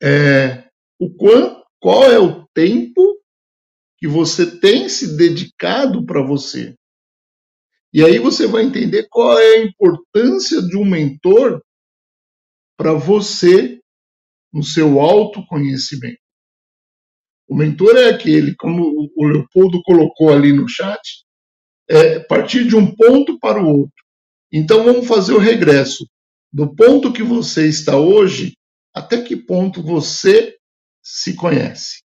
[0.01, 0.71] é,
[1.01, 3.21] o qual, qual é o tempo
[3.97, 6.77] que você tem se dedicado para você?
[7.93, 11.61] E aí você vai entender qual é a importância de um mentor
[12.77, 13.81] para você
[14.53, 16.21] no seu autoconhecimento.
[17.49, 21.27] O mentor é aquele, como o Leopoldo colocou ali no chat,
[21.89, 24.05] é partir de um ponto para o outro.
[24.53, 26.07] Então vamos fazer o regresso.
[26.53, 28.55] Do ponto que você está hoje,
[28.95, 30.57] até que ponto você
[31.03, 32.03] se conhece.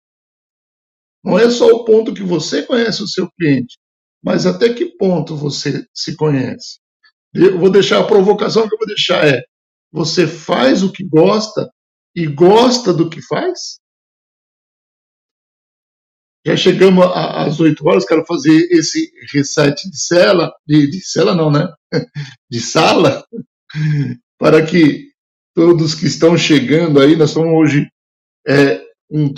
[1.23, 3.77] Não é só o ponto que você conhece o seu cliente,
[4.23, 6.79] mas até que ponto você se conhece.
[7.33, 9.43] Eu vou deixar a provocação que eu vou deixar é:
[9.91, 11.69] você faz o que gosta
[12.15, 13.79] e gosta do que faz?
[16.47, 21.51] Já chegamos às 8 horas, quero fazer esse reset de cela, de, de cela não,
[21.51, 21.67] né?
[22.49, 23.25] De sala,
[24.39, 25.09] para que
[25.53, 27.89] todos que estão chegando aí, nós estamos hoje
[28.47, 28.81] é,
[29.11, 29.33] um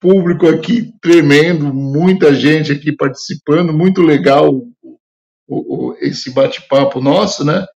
[0.00, 4.72] público aqui tremendo, muita gente aqui participando, muito legal o,
[5.48, 7.66] o, esse bate-papo nosso, né?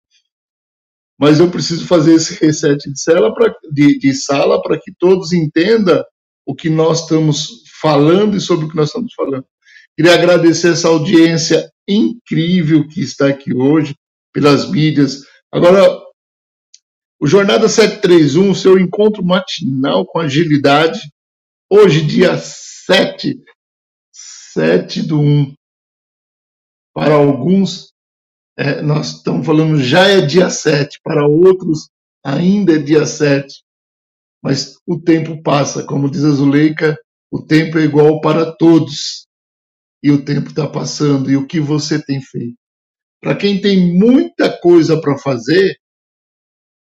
[1.18, 5.32] Mas eu preciso fazer esse reset de, cela pra, de, de sala para que todos
[5.32, 6.04] entendam
[6.46, 9.44] o que nós estamos falando e sobre o que nós estamos falando.
[9.96, 13.94] Queria agradecer essa audiência incrível que está aqui hoje,
[14.32, 15.22] pelas mídias.
[15.52, 16.00] Agora,
[17.20, 21.00] o Jornada 731, seu encontro matinal com agilidade,
[21.70, 23.38] hoje, dia 7,
[24.54, 25.54] 7 do 1.
[26.94, 27.92] Para alguns,
[28.56, 31.90] é, nós estamos falando já é dia 7, para outros,
[32.24, 33.62] ainda é dia 7.
[34.42, 36.98] Mas o tempo passa, como diz a Zuleika,
[37.30, 39.26] o tempo é igual para todos.
[40.02, 41.30] E o tempo está passando.
[41.30, 42.56] E o que você tem feito?
[43.20, 45.76] Para quem tem muita coisa para fazer,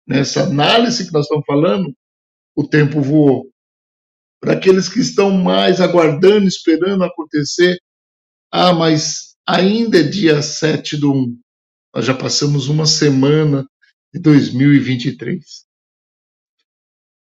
[0.07, 1.93] nessa análise que nós estamos falando,
[2.55, 3.51] o tempo voou.
[4.39, 7.79] Para aqueles que estão mais aguardando, esperando acontecer,
[8.51, 11.39] ah, mas ainda é dia 7 do 1.
[11.95, 13.67] Nós já passamos uma semana
[14.13, 15.43] de 2023.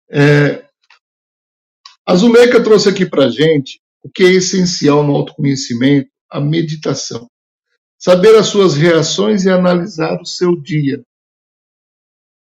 [0.10, 0.71] É,
[2.12, 7.26] a Zuleika trouxe aqui para gente o que é essencial no autoconhecimento, a meditação.
[7.98, 11.02] Saber as suas reações e analisar o seu dia.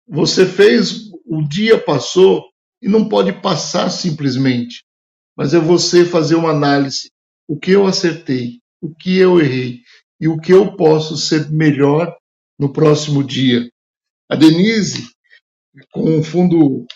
[0.08, 2.44] Você fez, o dia passou
[2.82, 4.84] e não pode passar simplesmente,
[5.38, 7.12] mas é você fazer uma análise.
[7.48, 9.82] O que eu acertei, o que eu errei
[10.20, 12.18] e o que eu posso ser melhor
[12.58, 13.70] no próximo dia.
[14.28, 15.08] A Denise,
[15.92, 16.88] com o fundo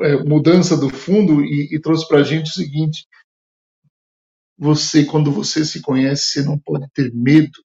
[0.00, 3.06] é, mudança do fundo e, e trouxe para a gente o seguinte:
[4.58, 7.62] você, quando você se conhece, você não pode ter medo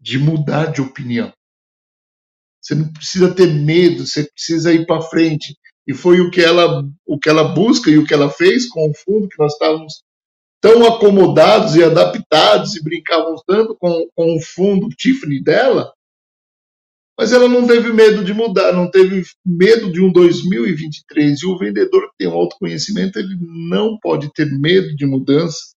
[0.00, 1.32] de mudar de opinião.
[2.60, 5.56] Você não precisa ter medo, você precisa ir para frente.
[5.86, 8.90] E foi o que ela o que ela busca e o que ela fez com
[8.90, 10.02] o fundo que nós estávamos
[10.60, 15.92] tão acomodados e adaptados e brincávamos tanto com, com o fundo Tiffany dela,
[17.18, 21.40] mas ela não teve medo de mudar, não teve medo de um 2023.
[21.40, 25.74] E o vendedor que tem um autoconhecimento, ele não pode ter medo de mudança.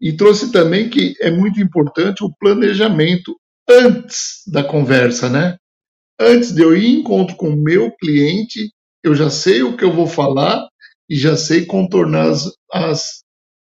[0.00, 3.34] E trouxe também que é muito importante o planejamento
[3.68, 5.56] antes da conversa, né?
[6.20, 8.70] Antes de eu ir em encontro com o meu cliente,
[9.02, 10.68] eu já sei o que eu vou falar
[11.08, 13.22] e já sei contornar as, as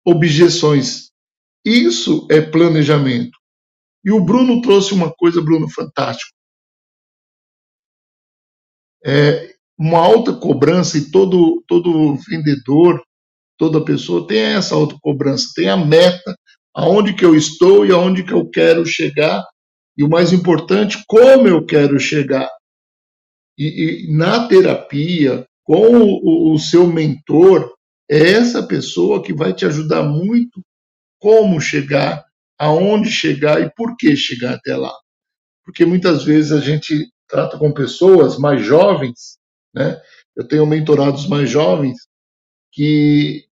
[0.05, 1.09] objeções.
[1.65, 3.37] Isso é planejamento.
[4.03, 6.31] E o Bruno trouxe uma coisa, Bruno, fantástico.
[9.05, 13.01] É uma alta cobrança e todo, todo vendedor,
[13.57, 16.35] toda pessoa tem essa autocobrança, tem a meta,
[16.73, 19.43] aonde que eu estou e aonde que eu quero chegar
[19.97, 22.49] e o mais importante, como eu quero chegar.
[23.57, 27.73] E, e na terapia, com o, o seu mentor,
[28.09, 30.61] é essa pessoa que vai te ajudar muito
[31.19, 32.23] como chegar,
[32.57, 34.93] aonde chegar e por que chegar até lá.
[35.65, 39.37] Porque muitas vezes a gente trata com pessoas mais jovens,
[39.73, 40.01] né?
[40.35, 41.97] Eu tenho mentorados mais jovens
[42.71, 43.45] que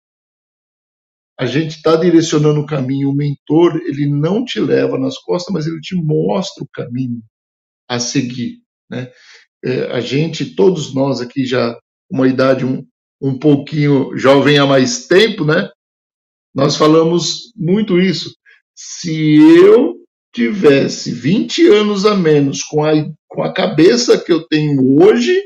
[1.38, 3.10] a gente está direcionando o caminho.
[3.10, 7.22] O mentor, ele não te leva nas costas, mas ele te mostra o caminho
[7.88, 8.60] a seguir.
[8.90, 9.10] Né?
[9.64, 11.78] É, a gente, todos nós aqui já,
[12.10, 12.86] uma idade um,
[13.20, 15.68] um pouquinho jovem há mais tempo, né?
[16.54, 18.34] Nós falamos muito isso.
[18.80, 19.96] Se eu
[20.32, 22.92] tivesse 20 anos a menos com a,
[23.26, 25.36] com a cabeça que eu tenho hoje,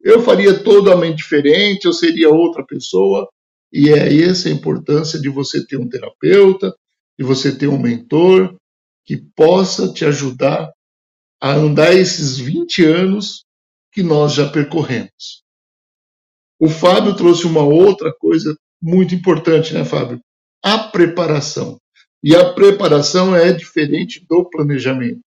[0.00, 3.28] eu faria totalmente diferente, eu seria outra pessoa,
[3.72, 6.72] e é essa a importância de você ter um terapeuta,
[7.18, 8.56] de você ter um mentor
[9.04, 10.70] que possa te ajudar
[11.40, 13.44] a andar esses 20 anos
[13.90, 15.42] que nós já percorremos.
[16.60, 20.20] O Fábio trouxe uma outra coisa muito importante, né, Fábio?
[20.62, 21.81] A preparação.
[22.22, 25.20] E a preparação é diferente do planejamento.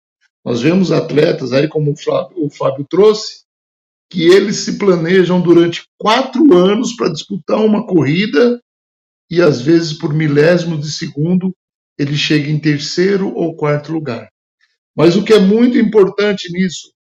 [0.45, 3.43] Nós vemos atletas aí, como o Fábio, o Fábio trouxe,
[4.09, 8.61] que eles se planejam durante quatro anos para disputar uma corrida
[9.29, 11.51] e às vezes por milésimo de segundo
[11.97, 14.29] ele chega em terceiro ou quarto lugar.
[14.95, 16.93] Mas o que é muito importante nisso,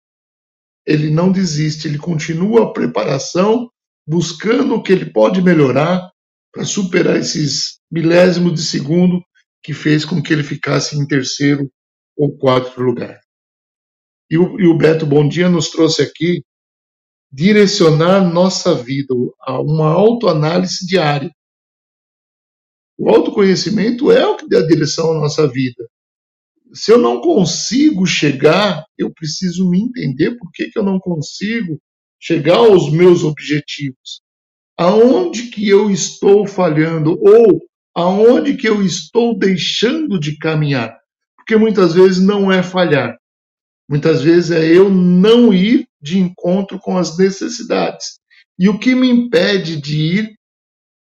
[0.87, 3.69] ele não desiste, ele continua a preparação,
[4.07, 6.11] buscando o que ele pode melhorar
[6.53, 9.21] para superar esses milésimos de segundo
[9.63, 11.71] que fez com que ele ficasse em terceiro
[12.17, 13.21] ou quarto lugar.
[14.31, 16.45] E o, e o Beto Bom Dia nos trouxe aqui
[17.33, 21.31] direcionar nossa vida a uma autoanálise diária.
[22.99, 25.89] O autoconhecimento é o que dá direção à nossa vida.
[26.73, 31.81] Se eu não consigo chegar, eu preciso me entender por que, que eu não consigo
[32.21, 34.23] chegar aos meus objetivos.
[34.77, 40.97] Aonde que eu estou falhando ou aonde que eu estou deixando de caminhar?
[41.37, 43.17] Porque muitas vezes não é falhar.
[43.89, 48.21] Muitas vezes é eu não ir de encontro com as necessidades.
[48.59, 50.35] E o que me impede de ir,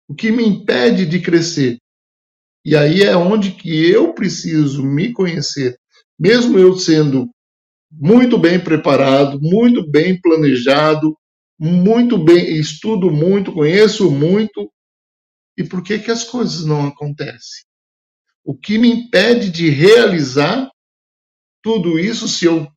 [0.08, 1.78] o que me impede de crescer?
[2.64, 5.78] E aí é onde que eu preciso me conhecer,
[6.20, 7.30] mesmo eu sendo
[7.92, 11.16] muito bem preparado, muito bem planejado,
[11.60, 14.70] muito bem, estudo muito, conheço muito.
[15.58, 17.66] E por que que as coisas não acontecem?
[18.44, 20.70] O que me impede de realizar
[21.64, 22.68] tudo isso se eu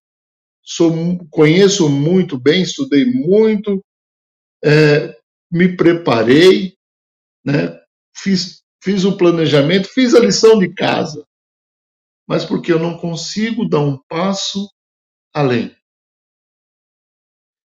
[0.63, 0.93] sou,
[1.31, 3.85] conheço muito bem, estudei muito,
[4.65, 5.17] é,
[5.51, 6.75] me preparei,
[7.45, 7.79] né,
[8.17, 11.25] fiz, fiz o planejamento, fiz a lição de casa,
[12.27, 14.69] mas porque eu não consigo dar um passo
[15.35, 15.75] além.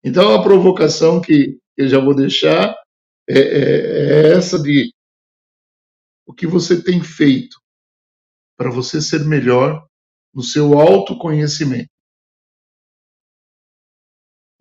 [0.03, 2.75] Então, a provocação que eu já vou deixar
[3.27, 4.94] é, é, é essa de
[6.25, 7.57] o que você tem feito
[8.57, 9.85] para você ser melhor
[10.33, 11.89] no seu autoconhecimento.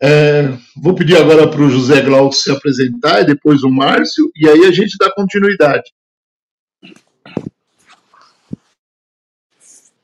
[0.00, 4.48] É, vou pedir agora para o José Glauco se apresentar e depois o Márcio, e
[4.48, 5.90] aí a gente dá continuidade.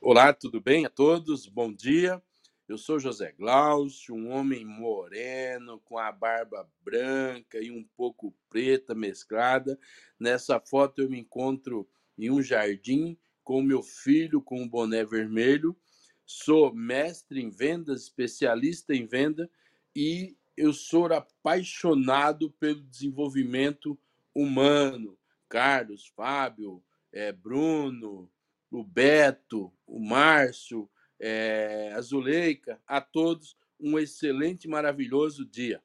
[0.01, 1.47] Olá, tudo bem a todos?
[1.47, 2.23] Bom dia.
[2.71, 8.95] Eu sou José Glaucio, um homem moreno, com a barba branca e um pouco preta
[8.95, 9.77] mesclada.
[10.21, 15.77] Nessa foto eu me encontro em um jardim com meu filho com um boné vermelho.
[16.25, 19.51] Sou mestre em vendas, especialista em venda
[19.93, 23.99] e eu sou apaixonado pelo desenvolvimento
[24.33, 25.19] humano.
[25.49, 26.81] Carlos, Fábio,
[27.13, 28.31] é, Bruno,
[28.71, 30.89] o Beto, o Márcio,
[31.21, 35.83] é, a Zuleika, a todos, um excelente, maravilhoso dia.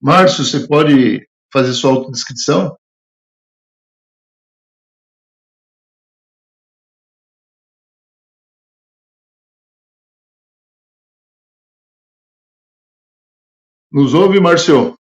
[0.00, 2.76] Márcio, você pode fazer sua autodescrição?
[13.90, 14.96] Nos ouve, Márcio?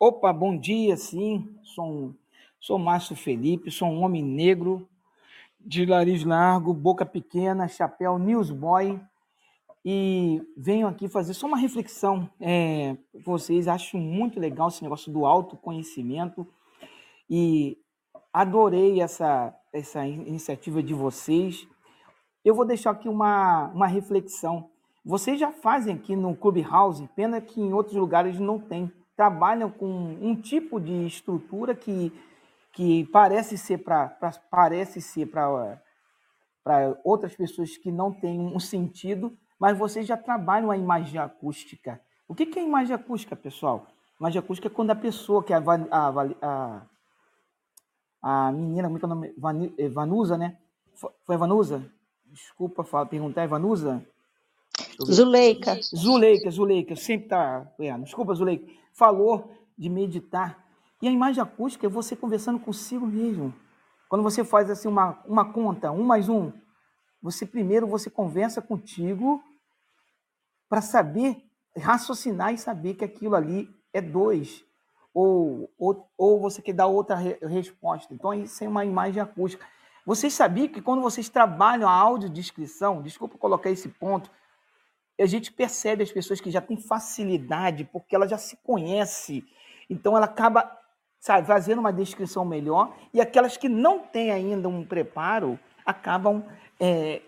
[0.00, 1.56] Opa, bom dia, sim.
[1.62, 2.14] Sou, um,
[2.64, 4.88] sou Márcio Felipe, sou um homem negro,
[5.60, 8.98] de nariz largo, boca pequena, chapéu newsboy,
[9.84, 13.68] e venho aqui fazer só uma reflexão é, vocês.
[13.68, 16.46] Acho muito legal esse negócio do autoconhecimento
[17.28, 17.76] e
[18.32, 21.68] adorei essa, essa iniciativa de vocês.
[22.42, 24.70] Eu vou deixar aqui uma, uma reflexão.
[25.04, 28.90] Vocês já fazem aqui no Clubhouse, pena que em outros lugares não tem.
[29.14, 32.10] Trabalham com um tipo de estrutura que,
[32.74, 34.08] que parece ser para
[34.50, 35.80] parece ser para
[37.04, 42.00] outras pessoas que não têm um sentido, mas vocês já trabalham a imagem acústica.
[42.26, 43.86] O que é imagem acústica, pessoal?
[44.18, 46.82] Imagem acústica é quando a pessoa, que é a, a,
[48.22, 49.74] a, a menina, como é que é o nome?
[49.78, 50.58] É Vanusa, né?
[51.24, 51.84] Foi Vanusa?
[52.26, 54.04] Desculpa falar, perguntar, é Vanusa?
[55.00, 55.78] Zuleika.
[55.94, 57.72] Zuleika, Zuleika, sempre tá.
[57.78, 58.66] É, desculpa, Zuleika.
[58.92, 60.63] Falou de meditar.
[61.04, 63.54] E a imagem acústica é você conversando consigo mesmo.
[64.08, 66.50] Quando você faz assim uma, uma conta, um mais um,
[67.20, 69.44] você primeiro você conversa contigo
[70.66, 71.44] para saber,
[71.76, 74.64] raciocinar e saber que aquilo ali é dois.
[75.12, 78.14] Ou, ou, ou você quer dar outra re resposta.
[78.14, 79.62] Então, isso é uma imagem acústica.
[80.06, 84.30] Vocês sabiam que quando vocês trabalham a audiodescrição, desculpa colocar esse ponto,
[85.20, 89.44] a gente percebe as pessoas que já têm facilidade, porque ela já se conhece.
[89.90, 90.82] Então, ela acaba
[91.24, 92.94] sabe, fazendo uma descrição melhor.
[93.10, 96.44] E aquelas que não têm ainda um preparo acabam
[96.78, 97.22] é,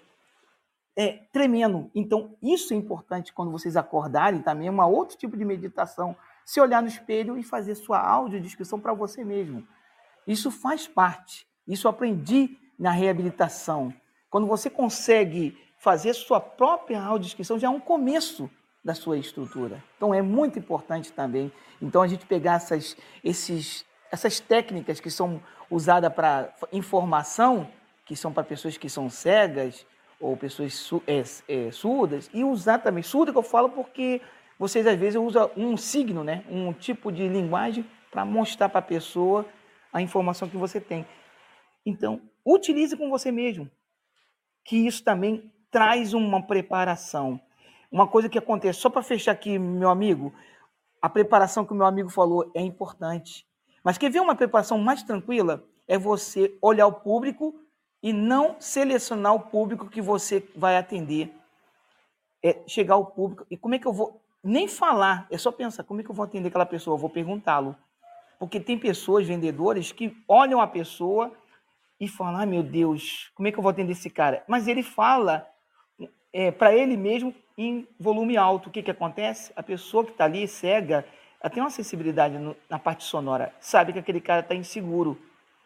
[0.94, 1.90] é, tremendo.
[1.94, 6.14] Então, isso é importante quando vocês acordarem também, é um outro tipo de meditação.
[6.44, 9.66] Se olhar no espelho e fazer sua audiodescrição para você mesmo.
[10.26, 11.46] Isso faz parte.
[11.66, 13.94] Isso aprendi na reabilitação.
[14.28, 18.50] Quando você consegue fazer sua própria audiodescrição, já é um começo
[18.86, 19.82] da sua estrutura.
[19.96, 21.50] Então, é muito importante também.
[21.82, 27.68] Então, a gente pegar essas, esses, essas técnicas que são usadas para informação,
[28.04, 29.84] que são para pessoas que são cegas,
[30.20, 34.22] ou pessoas su é, é, surdas, e usar também, surda que eu falo porque
[34.56, 36.44] vocês às vezes usam um signo, né?
[36.48, 39.44] um tipo de linguagem para mostrar para a pessoa
[39.92, 41.04] a informação que você tem.
[41.84, 43.68] Então, utilize com você mesmo,
[44.64, 47.40] que isso também traz uma preparação.
[47.90, 50.32] Uma coisa que acontece, só para fechar aqui, meu amigo,
[51.00, 53.46] a preparação que o meu amigo falou é importante.
[53.82, 55.64] Mas quer ver uma preparação mais tranquila?
[55.86, 57.54] É você olhar o público
[58.02, 61.32] e não selecionar o público que você vai atender.
[62.42, 63.46] É chegar ao público.
[63.50, 64.20] E como é que eu vou.
[64.42, 67.10] Nem falar, é só pensar como é que eu vou atender aquela pessoa, eu vou
[67.10, 67.76] perguntá-lo.
[68.38, 71.32] Porque tem pessoas, vendedores, que olham a pessoa
[71.98, 74.44] e falam: ah, meu Deus, como é que eu vou atender esse cara?
[74.46, 75.48] Mas ele fala
[76.32, 78.68] é, para ele mesmo em volume alto.
[78.68, 79.52] O que, que acontece?
[79.56, 81.04] A pessoa que está ali, cega,
[81.40, 85.20] ela tem uma sensibilidade no, na parte sonora, sabe que aquele cara está inseguro.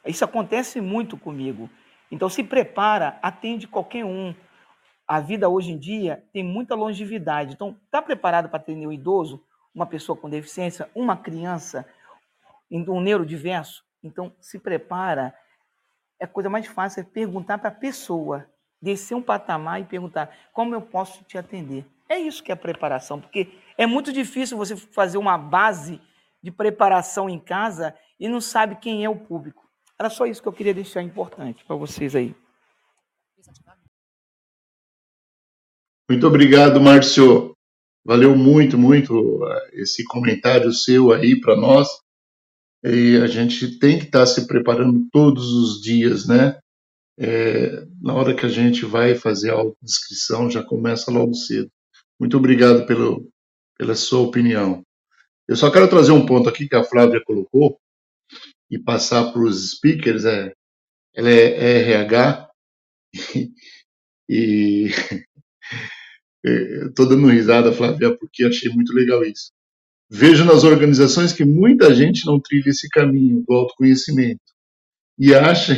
[0.05, 1.69] Isso acontece muito comigo.
[2.11, 4.35] Então se prepara, atende qualquer um.
[5.07, 7.55] A vida hoje em dia tem muita longevidade.
[7.55, 11.85] Então, está preparado para atender um idoso, uma pessoa com deficiência, uma criança,
[12.71, 13.85] um neurodiverso?
[14.05, 15.35] Então, se prepara.
[16.21, 18.47] É a coisa mais fácil é perguntar para a pessoa,
[18.81, 21.87] descer um patamar e perguntar como eu posso te atender.
[22.09, 26.01] É isso que é preparação, porque é muito difícil você fazer uma base
[26.43, 29.69] de preparação em casa e não sabe quem é o público.
[29.99, 32.35] Era só isso que eu queria deixar importante para vocês aí.
[36.11, 37.55] Muito obrigado, Márcio.
[38.05, 41.89] Valeu muito, muito eh, esse comentário seu aí para nós.
[42.83, 46.59] E a gente tem que estar tá se preparando todos os dias, né?
[47.21, 51.71] É, na hora que a gente vai fazer a autodescrição, já começa logo cedo.
[52.19, 53.29] Muito obrigado pelo,
[53.77, 54.83] pela sua opinião.
[55.47, 57.79] Eu só quero trazer um ponto aqui que a Flávia colocou,
[58.71, 60.53] e passar para os speakers, é,
[61.15, 62.49] ela é RH
[64.29, 64.87] e,
[66.89, 69.51] estou dando risada, Flávia, porque achei muito legal isso.
[70.09, 74.41] Vejo nas organizações que muita gente não trilha esse caminho do autoconhecimento
[75.19, 75.75] e acha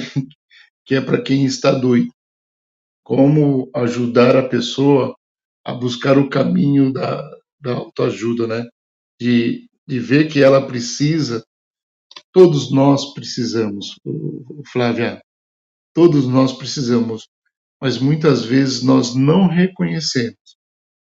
[0.86, 2.10] que é para quem está doido.
[3.04, 5.16] Como ajudar a pessoa
[5.64, 7.22] a buscar o caminho da,
[7.60, 8.68] da autoajuda, né?
[9.20, 11.42] De, de ver que ela precisa
[12.32, 13.96] Todos nós precisamos,
[14.72, 15.22] Flávia,
[15.94, 17.28] todos nós precisamos,
[17.80, 20.56] mas muitas vezes nós não reconhecemos,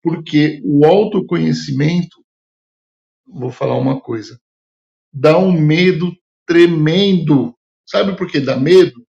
[0.03, 2.25] porque o autoconhecimento,
[3.27, 4.39] vou falar uma coisa,
[5.13, 6.13] dá um medo
[6.47, 7.55] tremendo.
[7.87, 9.06] Sabe por que dá medo?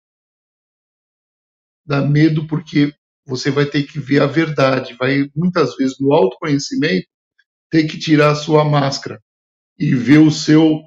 [1.88, 2.93] Dá medo porque
[3.25, 7.07] você vai ter que ver a verdade, vai muitas vezes no autoconhecimento
[7.69, 9.21] ter que tirar a sua máscara
[9.79, 10.81] e ver o seu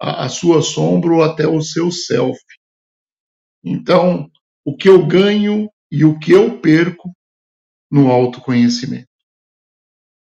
[0.00, 2.38] a, a sua sombra ou até o seu self.
[3.64, 4.30] Então,
[4.64, 7.12] o que eu ganho e o que eu perco
[7.90, 9.08] no autoconhecimento.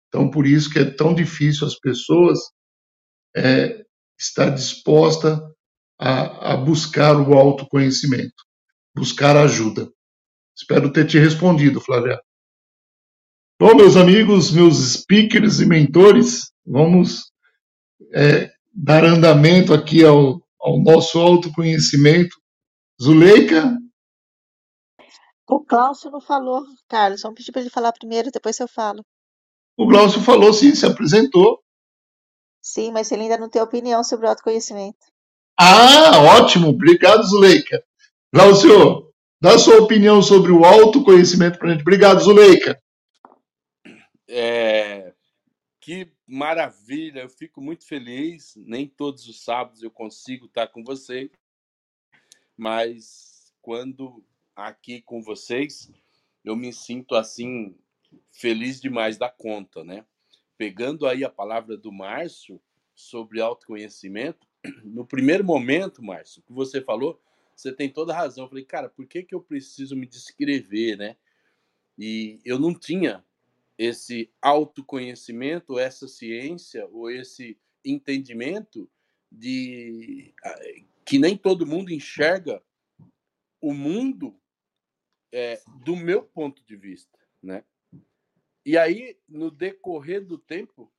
[0.08, 2.40] Então, por isso que é tão difícil as pessoas
[3.36, 3.84] é,
[4.20, 5.40] estar disposta
[6.00, 8.44] a, a buscar o autoconhecimento,
[8.96, 9.90] buscar ajuda.
[10.60, 12.20] Espero ter te respondido, Flávia.
[13.58, 17.32] Bom, meus amigos, meus speakers e mentores, vamos
[18.14, 22.36] é, dar andamento aqui ao, ao nosso autoconhecimento.
[23.02, 23.78] Zuleika?
[25.48, 27.22] O Cláudio não falou, Carlos.
[27.22, 29.02] Vamos pedir para ele falar primeiro, depois eu falo.
[29.78, 31.60] O Glaucio falou, sim, se apresentou.
[32.62, 35.00] Sim, mas ele ainda não tem opinião sobre o autoconhecimento.
[35.58, 36.68] Ah, ótimo.
[36.70, 37.82] Obrigado, Zuleika.
[38.34, 39.09] Glaucio,
[39.42, 41.82] dá sua opinião sobre o autoconhecimento para gente.
[41.82, 42.82] Obrigado, Zuleika.
[44.28, 45.14] É,
[45.80, 48.54] que maravilha, eu fico muito feliz.
[48.58, 51.30] Nem todos os sábados eu consigo estar com vocês,
[52.56, 54.24] mas quando
[54.56, 55.92] aqui com vocês,
[56.44, 57.76] eu me sinto assim
[58.32, 60.06] feliz demais da conta, né?
[60.58, 62.62] Pegando aí a palavra do Márcio
[62.94, 64.46] sobre autoconhecimento,
[64.84, 67.22] no primeiro momento, Márcio, que você falou,
[67.60, 68.46] você tem toda razão.
[68.46, 71.18] Eu falei, cara, por que, que eu preciso me descrever, né?
[71.98, 73.26] E eu não tinha
[73.78, 78.90] esse autoconhecimento, essa ciência ou esse entendimento
[79.30, 80.34] de
[81.06, 82.64] que nem todo mundo enxerga
[83.62, 84.40] o mundo
[85.32, 87.66] é, do meu ponto de vista, né?
[88.66, 90.92] E aí, no decorrer do tempo,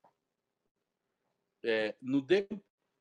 [1.63, 2.47] é, no de...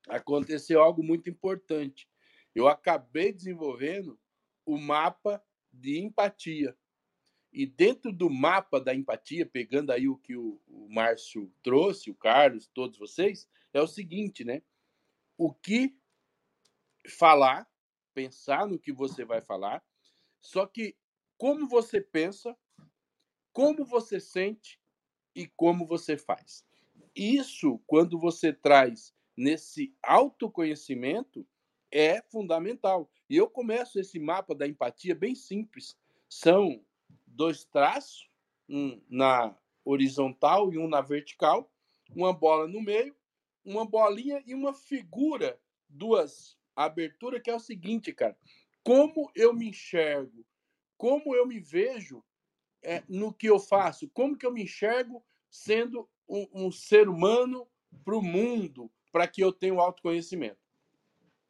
[0.08, 2.09] aconteceu algo muito importante.
[2.54, 4.18] Eu acabei desenvolvendo
[4.64, 5.42] o mapa
[5.72, 6.76] de empatia.
[7.52, 12.14] E dentro do mapa da empatia, pegando aí o que o, o Márcio trouxe, o
[12.14, 14.62] Carlos, todos vocês, é o seguinte, né?
[15.36, 15.96] O que
[17.08, 17.68] falar,
[18.14, 19.82] pensar no que você vai falar,
[20.40, 20.96] só que
[21.36, 22.56] como você pensa,
[23.52, 24.80] como você sente
[25.34, 26.64] e como você faz.
[27.14, 31.46] Isso, quando você traz nesse autoconhecimento,
[31.90, 33.10] é fundamental.
[33.28, 35.96] E eu começo esse mapa da empatia bem simples.
[36.28, 36.84] São
[37.26, 38.28] dois traços,
[38.68, 41.70] um na horizontal e um na vertical,
[42.14, 43.16] uma bola no meio,
[43.64, 48.36] uma bolinha e uma figura, duas aberturas, que é o seguinte, cara.
[48.82, 50.46] Como eu me enxergo,
[50.96, 52.22] como eu me vejo
[52.82, 57.66] é, no que eu faço, como que eu me enxergo sendo um, um ser humano
[58.04, 60.58] para o mundo, para que eu tenha o autoconhecimento.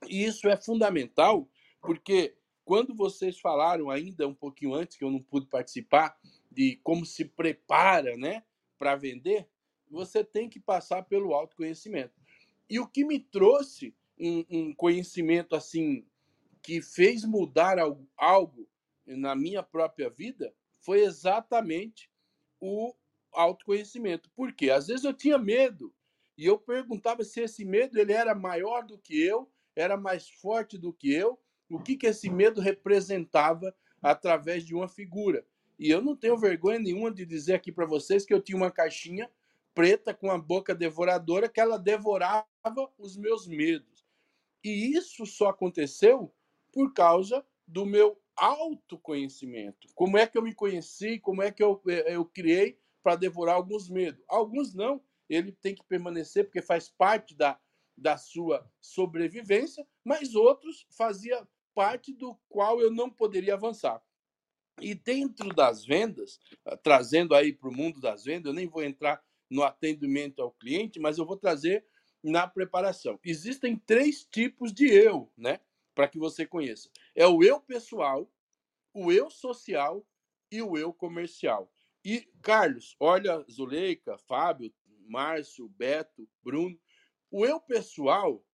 [0.08, 1.48] E isso é fundamental,
[1.80, 2.34] porque
[2.64, 6.18] quando vocês falaram ainda um pouquinho antes, que eu não pude participar,
[6.50, 8.44] de como se prepara né,
[8.78, 9.48] para vender,
[9.90, 12.14] você tem que passar pelo autoconhecimento.
[12.68, 16.06] E o que me trouxe um, um conhecimento assim
[16.62, 18.68] que fez mudar algo, algo
[19.06, 22.10] na minha própria vida foi exatamente
[22.60, 22.94] o
[23.32, 24.30] autoconhecimento.
[24.30, 24.70] Por quê?
[24.70, 25.92] Às vezes eu tinha medo
[26.36, 30.78] e eu perguntava se esse medo ele era maior do que eu, era mais forte
[30.78, 35.46] do que eu, o que, que esse medo representava através de uma figura.
[35.78, 38.70] E eu não tenho vergonha nenhuma de dizer aqui para vocês que eu tinha uma
[38.70, 39.30] caixinha
[39.74, 42.46] preta com a boca devoradora que ela devorava
[42.98, 44.04] os meus medos.
[44.62, 46.34] E isso só aconteceu
[46.72, 49.88] por causa do meu autoconhecimento.
[49.94, 53.54] Como é que eu me conheci, como é que eu, eh, eu criei para devorar
[53.54, 54.22] alguns medos.
[54.28, 57.58] Alguns não, ele tem que permanecer porque faz parte da,
[58.00, 64.02] da sua sobrevivência, mas outros fazia parte do qual eu não poderia avançar.
[64.80, 68.82] E dentro das vendas, ah, trazendo aí para o mundo das vendas, eu nem vou
[68.82, 71.84] entrar no atendimento ao cliente, mas eu vou trazer
[72.22, 73.18] na preparação.
[73.24, 75.60] Existem três tipos de eu, né?
[75.94, 76.88] Para que você conheça.
[77.14, 78.30] É o eu pessoal,
[78.94, 80.06] o eu social
[80.50, 81.70] e o eu comercial.
[82.04, 84.72] E, Carlos, olha, Zuleika, Fábio,
[85.06, 86.78] Márcio, Beto, Bruno.
[87.30, 88.44] O eu pessoal,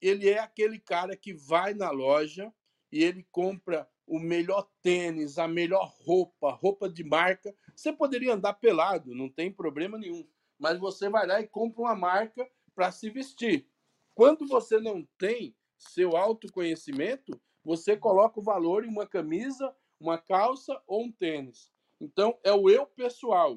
[0.00, 2.52] ele é aquele cara que vai na loja
[2.92, 7.54] e ele compra o melhor tênis, a melhor roupa, roupa de marca.
[7.74, 10.26] Você poderia andar pelado, não tem problema nenhum.
[10.58, 13.68] Mas você vai lá e compra uma marca para se vestir.
[14.14, 20.80] Quando você não tem seu autoconhecimento, você coloca o valor em uma camisa, uma calça
[20.86, 21.70] ou um tênis.
[22.00, 23.56] Então, é o eu pessoal.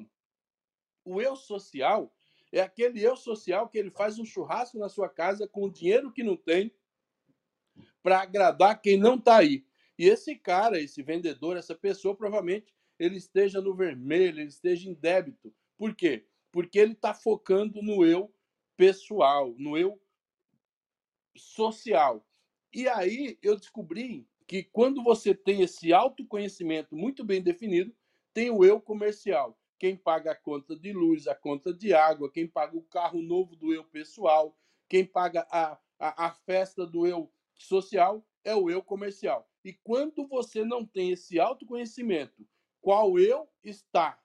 [1.04, 2.13] O eu social
[2.54, 6.12] é aquele eu social que ele faz um churrasco na sua casa com o dinheiro
[6.12, 6.72] que não tem
[8.00, 9.66] para agradar quem não está aí.
[9.98, 14.94] E esse cara, esse vendedor, essa pessoa, provavelmente ele esteja no vermelho, ele esteja em
[14.94, 15.52] débito.
[15.76, 16.26] Por quê?
[16.52, 18.32] Porque ele está focando no eu
[18.76, 20.00] pessoal, no eu
[21.36, 22.24] social.
[22.72, 27.92] E aí eu descobri que quando você tem esse autoconhecimento muito bem definido,
[28.32, 29.58] tem o eu comercial.
[29.84, 33.54] Quem paga a conta de luz, a conta de água, quem paga o carro novo
[33.54, 34.56] do eu pessoal,
[34.88, 39.46] quem paga a, a, a festa do eu social é o eu comercial.
[39.62, 42.48] E quando você não tem esse autoconhecimento,
[42.80, 44.18] qual eu está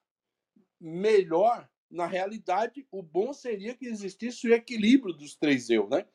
[0.80, 6.08] melhor, na realidade, o bom seria que existisse o equilíbrio dos três eu, né?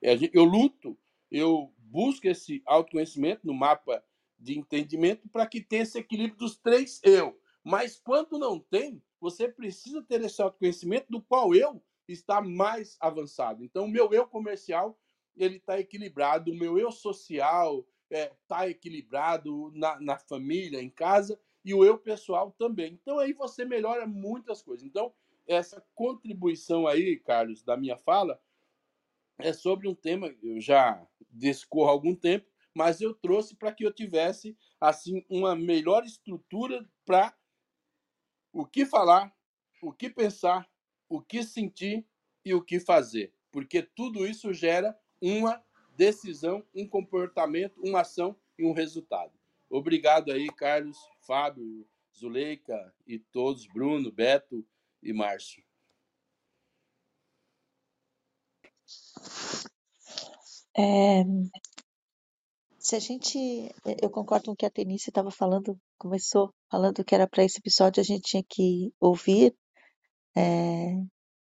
[0.00, 0.98] É, eu luto,
[1.30, 4.02] eu busco esse autoconhecimento no mapa
[4.38, 7.38] de entendimento para que tenha esse equilíbrio dos três eu.
[7.66, 13.64] Mas quando não tem, você precisa ter esse autoconhecimento do qual eu está mais avançado.
[13.64, 14.96] Então, o meu eu comercial
[15.36, 20.88] ele está equilibrado, o meu eu social está é, tá equilibrado na, na família, em
[20.88, 22.92] casa, e o eu pessoal também.
[23.02, 24.86] Então, aí você melhora muitas coisas.
[24.86, 25.12] Então,
[25.44, 28.40] essa contribuição aí, Carlos, da minha fala,
[29.40, 33.72] é sobre um tema que eu já discorro há algum tempo, mas eu trouxe para
[33.72, 37.34] que eu tivesse assim uma melhor estrutura para
[38.56, 39.30] o que falar,
[39.82, 40.66] o que pensar,
[41.10, 42.06] o que sentir
[42.42, 45.62] e o que fazer, porque tudo isso gera uma
[45.94, 49.38] decisão, um comportamento, uma ação e um resultado.
[49.68, 51.86] Obrigado aí, Carlos, Fábio,
[52.16, 54.66] Zuleika e todos, Bruno, Beto
[55.02, 55.62] e Márcio.
[60.78, 61.24] É,
[62.78, 63.38] se a gente,
[64.00, 67.58] eu concordo com o que a Tenice estava falando, começou falando que era para esse
[67.58, 69.54] episódio a gente tinha que ouvir,
[70.36, 70.94] é,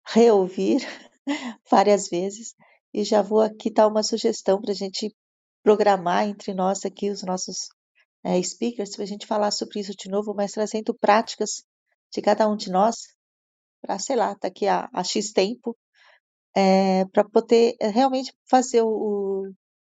[0.07, 0.81] reouvir
[1.71, 2.55] várias vezes,
[2.93, 5.15] e já vou aqui dar uma sugestão para a gente
[5.63, 7.69] programar entre nós aqui os nossos
[8.25, 11.63] é, speakers, para a gente falar sobre isso de novo, mas trazendo práticas
[12.13, 12.97] de cada um de nós,
[13.81, 15.77] para, sei lá, daqui a, a X tempo,
[16.55, 19.51] é, para poder realmente fazer o,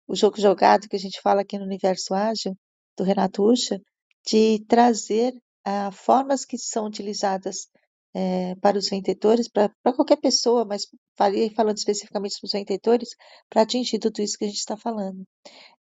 [0.07, 2.57] o jogo jogado que a gente fala aqui no Universo Ágil,
[2.97, 3.81] do Renato Ucha,
[4.27, 7.69] de trazer ah, formas que são utilizadas
[8.15, 13.11] é, para os vendedores, para qualquer pessoa, mas falei falando especificamente dos vendedores,
[13.49, 15.25] para atingir tudo isso que a gente está falando.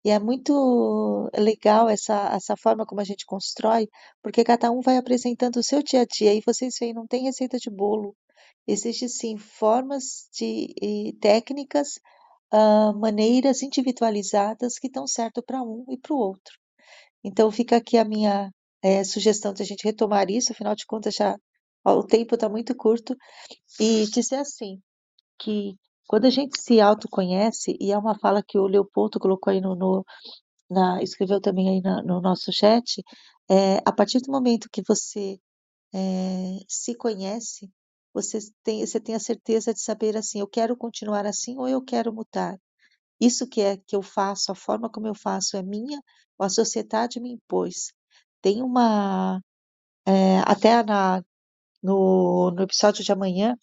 [0.05, 3.89] E é muito legal essa, essa forma como a gente constrói,
[4.23, 7.25] porque cada um vai apresentando o seu dia a dia, e vocês veem, não tem
[7.25, 8.15] receita de bolo,
[8.69, 11.99] Existem sim formas de técnicas,
[12.53, 16.53] uh, maneiras individualizadas que estão certo para um e para o outro.
[17.25, 18.51] Então fica aqui a minha
[18.83, 21.37] é, sugestão de a gente retomar isso, afinal de contas já
[21.85, 23.17] ó, o tempo está muito curto,
[23.81, 24.81] e dizer assim,
[25.39, 25.75] que
[26.09, 29.77] quando a gente se autoconhece, e é uma fala que o Leopoldo colocou aí no,
[29.77, 30.05] no
[30.71, 33.03] na, escreveu também aí na, no nosso chat,
[33.51, 35.39] é, a partir do momento que você
[35.95, 37.71] é, se conhece,
[38.15, 41.83] você tem, você tem a certeza de saber assim, eu quero continuar assim ou eu
[41.83, 42.59] quero mudar.
[43.21, 46.01] Isso que é que eu faço, a forma como eu faço é minha
[46.39, 47.93] ou a sociedade me impôs.
[48.41, 49.41] Tem uma,
[50.07, 51.23] é, até na,
[51.83, 53.57] no, no episódio de amanhã,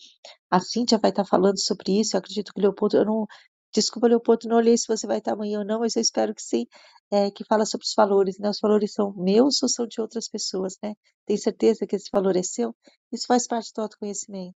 [0.50, 3.28] a Cíntia vai estar falando sobre isso, eu acredito que o Leopoldo, eu não,
[3.74, 6.42] desculpa Leopoldo, não olhei se você vai estar amanhã ou não, mas eu espero que
[6.42, 6.66] sim,
[7.12, 8.50] é, que fala sobre os valores, né?
[8.50, 10.96] Os valores são meus ou são de outras pessoas, né?
[11.26, 12.76] Tem certeza que esse valor é seu?
[13.12, 14.58] Isso faz parte do autoconhecimento.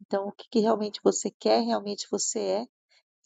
[0.00, 2.66] Então, o que, que realmente você quer, realmente você é,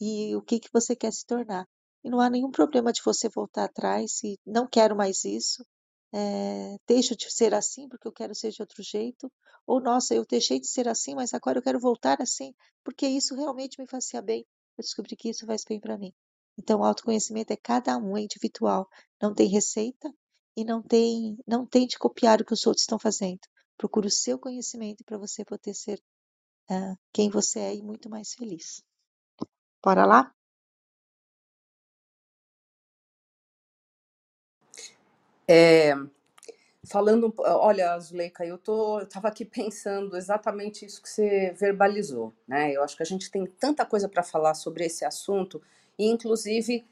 [0.03, 1.65] e o que, que você quer se tornar.
[2.03, 5.65] E não há nenhum problema de você voltar atrás e não quero mais isso,
[6.13, 9.31] é, deixo de ser assim porque eu quero ser de outro jeito,
[9.65, 13.35] ou nossa, eu deixei de ser assim, mas agora eu quero voltar assim, porque isso
[13.35, 14.45] realmente me fazia bem.
[14.77, 16.13] Eu descobri que isso faz bem para mim.
[16.57, 18.87] Então, o autoconhecimento é cada um, é individual.
[19.21, 20.13] Não tem receita
[20.55, 23.39] e não tem, não tem de copiar o que os outros estão fazendo.
[23.77, 25.99] Procure o seu conhecimento para você poder ser
[26.69, 28.83] uh, quem você é e muito mais feliz.
[29.83, 30.33] Bora lá?
[35.47, 35.93] É,
[36.89, 42.71] falando, olha, Zuleika, eu tô, eu estava aqui pensando exatamente isso que você verbalizou, né?
[42.73, 45.61] Eu acho que a gente tem tanta coisa para falar sobre esse assunto
[45.99, 46.87] inclusive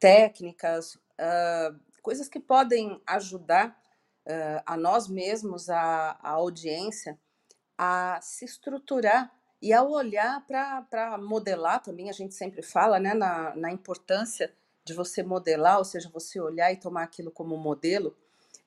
[0.00, 3.78] técnicas, uh, coisas que podem ajudar
[4.26, 7.18] uh, a nós mesmos, a, a audiência,
[7.78, 13.54] a se estruturar E ao olhar para modelar também, a gente sempre fala né, na,
[13.56, 14.52] na importância
[14.84, 18.16] de você modelar, ou seja, você olhar e tomar aquilo como modelo,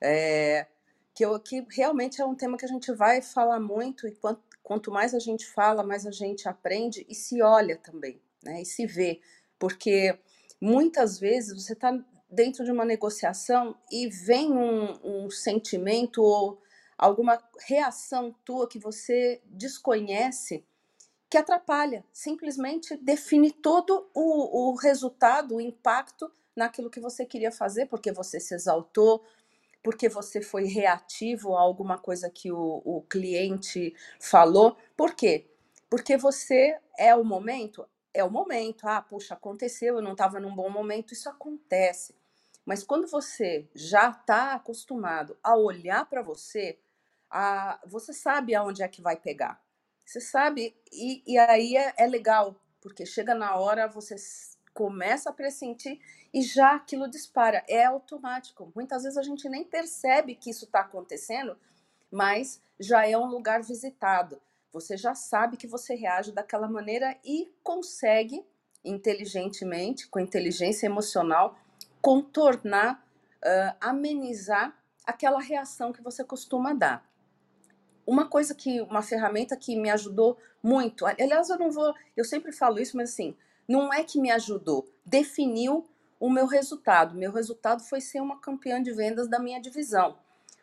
[0.00, 0.66] é,
[1.14, 4.42] que, eu, que realmente é um tema que a gente vai falar muito, e quanto,
[4.62, 8.66] quanto mais a gente fala, mais a gente aprende e se olha também, né, e
[8.66, 9.20] se vê,
[9.58, 10.18] porque
[10.60, 11.98] muitas vezes você está
[12.30, 16.60] dentro de uma negociação e vem um, um sentimento ou
[16.98, 20.64] alguma reação tua que você desconhece
[21.30, 27.86] que atrapalha, simplesmente define todo o, o resultado, o impacto naquilo que você queria fazer,
[27.86, 29.24] porque você se exaltou,
[29.80, 34.76] porque você foi reativo a alguma coisa que o, o cliente falou.
[34.96, 35.46] Por quê?
[35.88, 38.86] Porque você é o momento, é o momento.
[38.88, 42.12] Ah, puxa, aconteceu, eu não estava num bom momento, isso acontece.
[42.66, 46.76] Mas quando você já está acostumado a olhar para você,
[47.30, 49.62] a, você sabe aonde é que vai pegar.
[50.10, 54.16] Você sabe, e, e aí é, é legal, porque chega na hora, você
[54.74, 56.00] começa a pressentir
[56.34, 57.62] e já aquilo dispara.
[57.68, 58.72] É automático.
[58.74, 61.56] Muitas vezes a gente nem percebe que isso está acontecendo,
[62.10, 64.42] mas já é um lugar visitado.
[64.72, 68.44] Você já sabe que você reage daquela maneira e consegue
[68.84, 71.56] inteligentemente, com inteligência emocional,
[72.02, 73.06] contornar,
[73.44, 77.08] uh, amenizar aquela reação que você costuma dar.
[78.06, 82.52] Uma coisa que, uma ferramenta que me ajudou muito, aliás, eu não vou, eu sempre
[82.52, 83.36] falo isso, mas assim,
[83.68, 85.86] não é que me ajudou, definiu
[86.18, 87.16] o meu resultado.
[87.16, 90.18] Meu resultado foi ser uma campeã de vendas da minha divisão.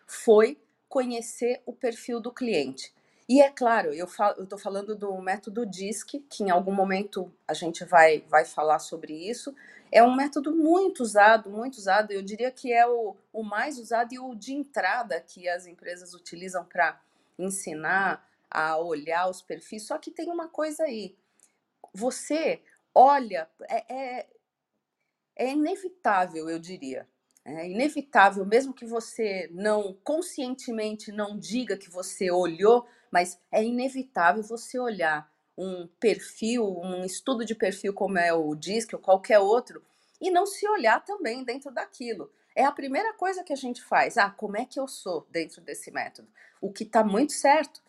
[0.05, 0.57] Foi
[0.87, 2.93] conhecer o perfil do cliente.
[3.27, 7.83] E é claro, eu estou falando do método DISC, que em algum momento a gente
[7.83, 9.53] vai, vai falar sobre isso.
[9.91, 12.11] É um método muito usado, muito usado.
[12.11, 16.13] Eu diria que é o, o mais usado e o de entrada que as empresas
[16.13, 16.97] utilizam para
[17.37, 19.87] ensinar a olhar os perfis.
[19.87, 21.15] Só que tem uma coisa aí.
[21.93, 22.61] Você
[22.93, 24.27] olha, é, é,
[25.35, 27.07] é inevitável, eu diria.
[27.45, 34.43] É inevitável, mesmo que você não conscientemente não diga que você olhou, mas é inevitável
[34.43, 39.81] você olhar um perfil, um estudo de perfil como é o DISC ou qualquer outro,
[40.19, 42.29] e não se olhar também dentro daquilo.
[42.57, 44.17] É a primeira coisa que a gente faz.
[44.17, 46.27] Ah, como é que eu sou dentro desse método?
[46.59, 47.83] O que está muito certo.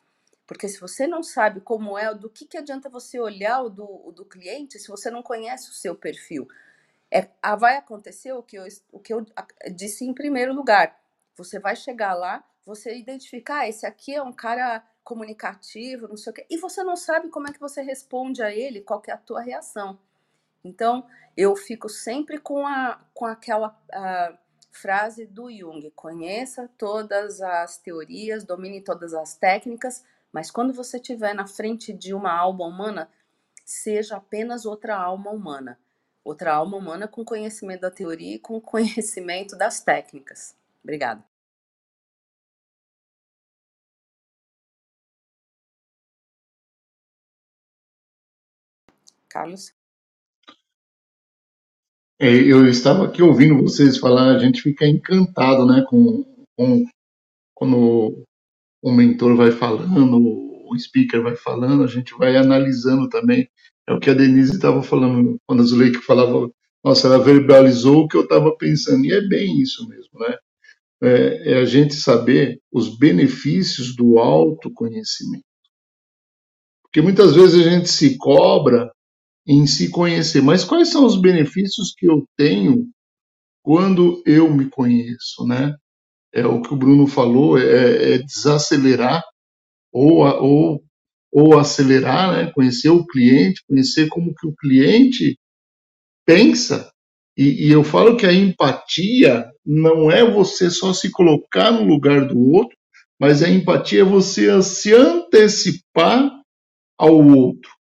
[0.47, 4.07] Porque se você não sabe como é, do que, que adianta você olhar o do,
[4.07, 6.47] o do cliente se você não conhece o seu perfil?
[7.11, 9.25] É, ah, vai acontecer o que, eu, o que eu
[9.75, 11.01] disse em primeiro lugar.
[11.35, 16.31] Você vai chegar lá, você identificar, ah, esse aqui é um cara comunicativo, não sei
[16.31, 19.13] o quê, e você não sabe como é que você responde a ele, qual é
[19.13, 19.99] a tua reação.
[20.63, 24.37] Então, eu fico sempre com, a, com aquela a,
[24.81, 31.35] frase do Jung: conheça todas as teorias, domine todas as técnicas, mas quando você estiver
[31.35, 33.11] na frente de uma alma humana,
[33.65, 35.79] seja apenas outra alma humana.
[36.25, 40.57] Outra alma humana com conhecimento da teoria e com conhecimento das técnicas.
[40.83, 41.25] Obrigada.
[49.29, 49.78] Carlos?
[52.21, 56.25] É, eu estava aqui ouvindo vocês falar, a gente fica encantado, né, com,
[56.57, 56.85] com
[57.55, 58.25] quando
[58.83, 63.49] o mentor vai falando, o speaker vai falando, a gente vai analisando também.
[63.89, 66.51] É o que a Denise estava falando, quando a Zuleika falava,
[66.85, 70.37] nossa, ela verbalizou o que eu estava pensando, e é bem isso mesmo, né?
[71.01, 75.45] É, é a gente saber os benefícios do autoconhecimento.
[76.83, 78.91] Porque muitas vezes a gente se cobra
[79.49, 82.87] em se conhecer, mas quais são os benefícios que eu tenho
[83.63, 85.75] quando eu me conheço, né?
[86.33, 89.23] É o que o Bruno falou, é, é desacelerar
[89.93, 90.85] ou, ou,
[91.33, 92.53] ou acelerar, né?
[92.53, 95.39] conhecer o cliente, conhecer como que o cliente
[96.27, 96.91] pensa.
[97.37, 102.27] E, e eu falo que a empatia não é você só se colocar no lugar
[102.27, 102.77] do outro,
[103.19, 106.31] mas a empatia é você se antecipar
[106.99, 107.78] ao outro.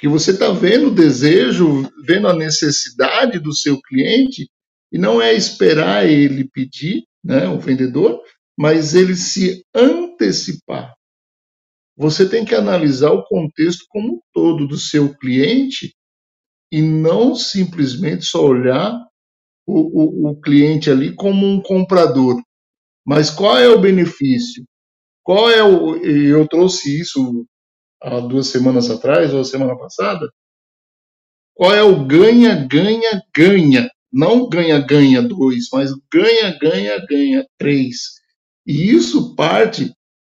[0.00, 4.48] Que você está vendo o desejo, vendo a necessidade do seu cliente,
[4.90, 8.20] e não é esperar ele pedir, né, o vendedor,
[8.58, 10.94] mas ele se antecipar.
[11.96, 15.94] Você tem que analisar o contexto como um todo do seu cliente
[16.72, 18.92] e não simplesmente só olhar
[19.66, 22.40] o, o, o cliente ali como um comprador.
[23.06, 24.64] Mas qual é o benefício?
[25.22, 25.96] Qual é o.
[25.96, 27.46] Eu trouxe isso
[28.02, 30.30] há duas semanas atrás, ou semana passada.
[31.54, 33.90] Qual é o ganha, ganha, ganha?
[34.12, 38.20] Não ganha, ganha dois, mas ganha, ganha, ganha três.
[38.66, 39.92] E isso parte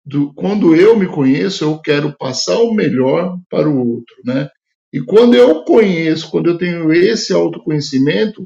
[0.04, 4.48] do, quando eu me conheço, eu quero passar o melhor para o outro, né?
[4.92, 8.44] E quando eu conheço, quando eu tenho esse autoconhecimento,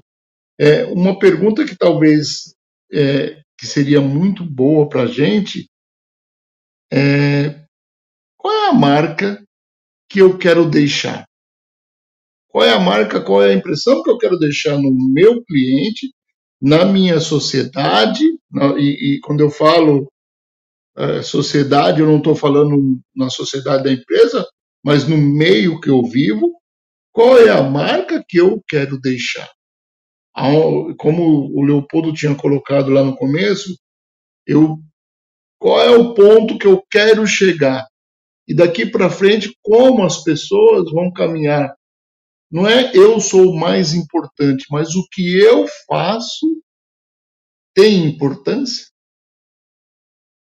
[0.58, 2.54] é uma pergunta que talvez
[2.92, 5.66] é, que seria muito boa para a gente
[6.92, 7.63] é
[8.44, 9.42] qual é a marca
[10.06, 11.24] que eu quero deixar?
[12.46, 16.12] Qual é a marca, qual é a impressão que eu quero deixar no meu cliente,
[16.60, 18.22] na minha sociedade,
[18.52, 20.12] na, e, e, quando eu falo
[20.94, 24.46] é, sociedade, eu não estou falando na sociedade da empresa,
[24.84, 26.52] mas no meio que eu vivo,
[27.12, 29.50] qual é a marca que eu quero deixar?
[30.98, 33.74] Como o Leopoldo tinha colocado lá no começo,
[34.46, 34.76] eu
[35.58, 37.86] qual é o ponto que eu quero chegar?
[38.46, 41.74] E daqui para frente, como as pessoas vão caminhar?
[42.50, 46.46] Não é eu sou o mais importante, mas o que eu faço
[47.74, 48.86] tem importância?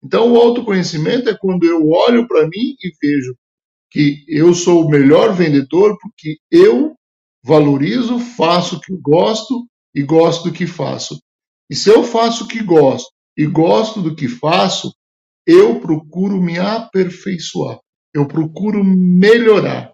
[0.04, 3.36] Então, o autoconhecimento é quando eu olho para mim e vejo
[3.91, 6.95] que eu sou o melhor vendedor porque eu
[7.43, 11.20] valorizo, faço o que gosto e gosto do que faço.
[11.70, 14.93] E se eu faço o que gosto e gosto do que faço,
[15.45, 17.80] eu procuro me aperfeiçoar,
[18.14, 19.93] eu procuro melhorar,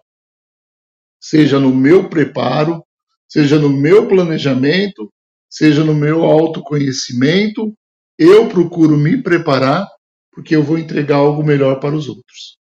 [1.20, 2.84] seja no meu preparo,
[3.28, 5.12] seja no meu planejamento,
[5.50, 7.74] seja no meu autoconhecimento,
[8.18, 9.86] eu procuro me preparar
[10.32, 12.58] porque eu vou entregar algo melhor para os outros.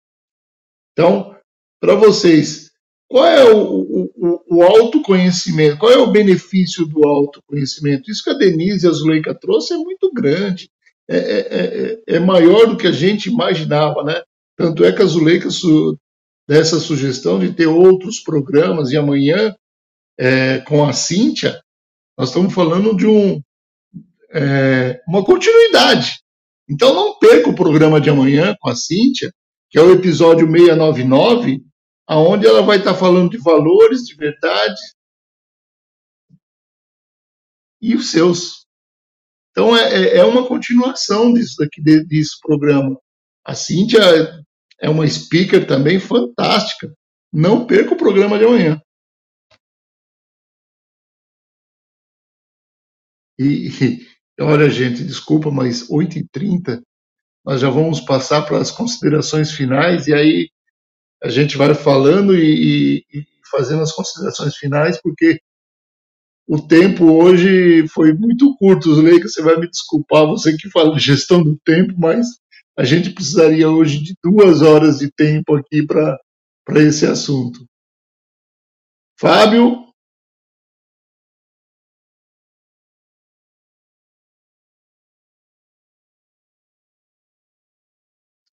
[0.92, 1.36] Então,
[1.80, 2.70] para vocês,
[3.08, 5.78] qual é o, o, o, autoconhecimento?
[5.78, 8.10] Qual é o benefício do autoconhecimento?
[8.10, 10.68] Isso que a Denise e trouxe é muito grande.
[11.08, 14.20] É, é, é, é maior do que a gente imaginava, né?
[14.60, 15.98] Tanto é que a Zuleika su,
[16.46, 19.56] dessa sugestão de ter outros programas e amanhã
[20.18, 21.62] é, com a Cíntia,
[22.18, 23.40] nós estamos falando de um,
[24.34, 26.20] é, uma continuidade.
[26.68, 29.32] Então não perca o programa de amanhã com a Cíntia,
[29.70, 31.62] que é o episódio 699,
[32.06, 34.78] aonde ela vai estar falando de valores, de verdade
[37.80, 38.66] e os seus.
[39.52, 43.00] Então é, é, é uma continuação disso daqui desse programa.
[43.42, 44.39] A Cíntia
[44.80, 46.92] é uma speaker também fantástica.
[47.32, 48.80] Não perca o programa de amanhã.
[53.38, 53.70] E,
[54.40, 56.80] Olha, gente, desculpa, mas 8h30
[57.44, 60.48] nós já vamos passar para as considerações finais e aí
[61.22, 65.38] a gente vai falando e, e, e fazendo as considerações finais, porque
[66.48, 68.94] o tempo hoje foi muito curto.
[68.94, 72.26] Zuleika, você vai me desculpar, você que fala de gestão do tempo, mas
[72.80, 76.18] a gente precisaria hoje de duas horas de tempo aqui para
[76.78, 77.66] esse assunto.
[79.20, 79.92] Fábio?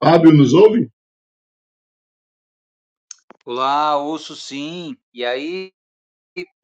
[0.04, 0.92] Fábio, nos ouve?
[3.46, 4.98] Olá, ouço sim.
[5.14, 5.72] E aí,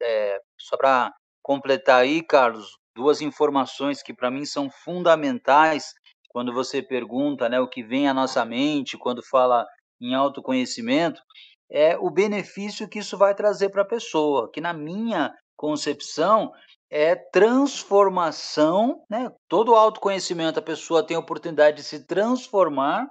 [0.02, 5.94] é, só para completar aí, Carlos, duas informações que para mim são fundamentais
[6.34, 9.64] quando você pergunta né, o que vem à nossa mente quando fala
[10.00, 11.22] em autoconhecimento,
[11.70, 16.50] é o benefício que isso vai trazer para a pessoa, que na minha concepção
[16.90, 19.30] é transformação, né?
[19.48, 23.08] Todo autoconhecimento a pessoa tem a oportunidade de se transformar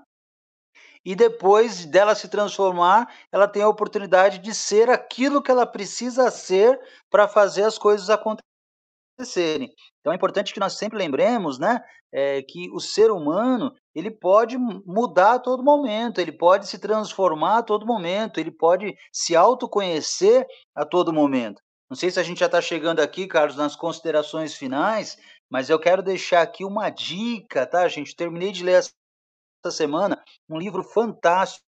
[1.05, 6.29] e depois dela se transformar, ela tem a oportunidade de ser aquilo que ela precisa
[6.29, 6.77] ser
[7.09, 9.73] para fazer as coisas acontecerem.
[10.03, 11.81] Então é importante que nós sempre lembremos, né,
[12.11, 17.59] é, que o ser humano ele pode mudar a todo momento, ele pode se transformar
[17.59, 20.45] a todo momento, ele pode se autoconhecer
[20.75, 21.61] a todo momento.
[21.89, 25.17] Não sei se a gente já está chegando aqui, Carlos, nas considerações finais,
[25.49, 28.13] mas eu quero deixar aqui uma dica, tá, gente?
[28.13, 31.63] Terminei de ler essa semana um livro fantástico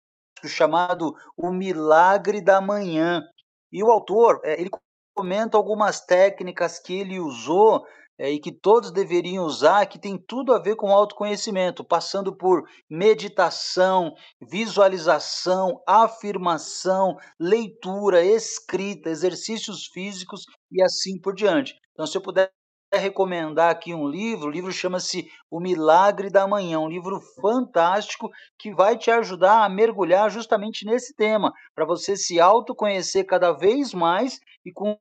[0.46, 3.24] chamado O Milagre da Manhã.
[3.72, 4.70] E o autor, é, ele
[5.16, 7.86] comenta algumas técnicas que ele usou
[8.18, 12.64] é, e que todos deveriam usar, que tem tudo a ver com autoconhecimento, passando por
[12.90, 21.76] meditação, visualização, afirmação, leitura, escrita, exercícios físicos e assim por diante.
[21.94, 22.52] Então, se eu puder
[22.94, 28.74] recomendar aqui um livro, o livro chama-se O Milagre da Manhã, um livro fantástico que
[28.74, 34.40] vai te ajudar a mergulhar justamente nesse tema, para você se autoconhecer cada vez mais
[34.66, 34.98] e com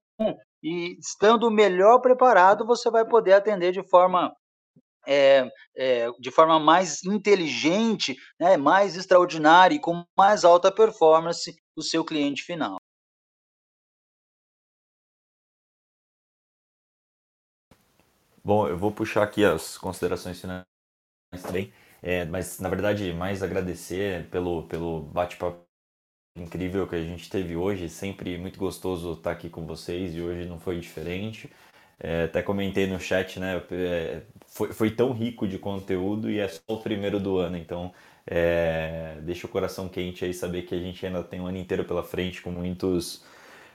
[0.65, 4.35] e estando melhor preparado, você vai poder atender de forma
[5.07, 5.47] é,
[5.77, 12.03] é, de forma mais inteligente, né, mais extraordinária e com mais alta performance o seu
[12.03, 12.77] cliente final.
[18.43, 20.65] Bom, eu vou puxar aqui as considerações finais
[21.43, 21.73] também.
[22.03, 25.64] É, mas, na verdade, mais agradecer pelo, pelo bate-papo
[26.37, 27.89] incrível que a gente teve hoje.
[27.89, 31.51] Sempre muito gostoso estar aqui com vocês e hoje não foi diferente.
[31.99, 33.63] É, até comentei no chat, né?
[33.71, 37.93] É, foi, foi tão rico de conteúdo e é só o primeiro do ano, então
[38.27, 41.85] é, deixa o coração quente aí saber que a gente ainda tem um ano inteiro
[41.85, 43.25] pela frente com muitos,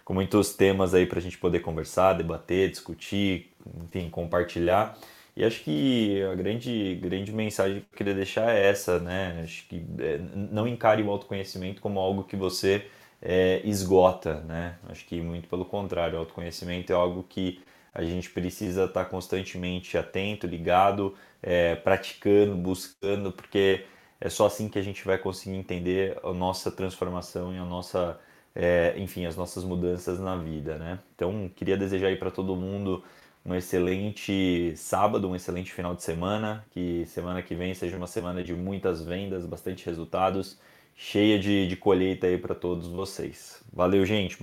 [0.03, 3.51] com muitos temas aí para a gente poder conversar, debater, discutir,
[3.84, 4.97] enfim, compartilhar.
[5.40, 9.40] E acho que a grande, grande mensagem que eu queria deixar é essa, né?
[9.42, 12.86] Acho que é, não encare o autoconhecimento como algo que você
[13.22, 14.78] é, esgota, né?
[14.90, 17.62] Acho que muito pelo contrário, o autoconhecimento é algo que
[17.94, 23.86] a gente precisa estar constantemente atento, ligado, é, praticando, buscando, porque
[24.20, 28.20] é só assim que a gente vai conseguir entender a nossa transformação e a nossa,
[28.54, 31.00] é, enfim, as nossas mudanças na vida, né?
[31.16, 33.02] Então, queria desejar aí para todo mundo
[33.46, 38.44] um excelente sábado, um excelente final de semana, que semana que vem seja uma semana
[38.44, 40.60] de muitas vendas, bastante resultados,
[40.96, 43.64] cheia de, de colheita aí para todos vocês.
[43.74, 44.38] Valeu, gente!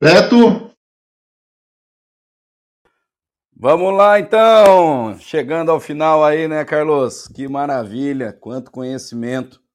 [0.00, 0.70] Beto?
[3.58, 7.26] Vamos lá então, chegando ao final aí, né, Carlos?
[7.28, 9.65] Que maravilha, quanto conhecimento.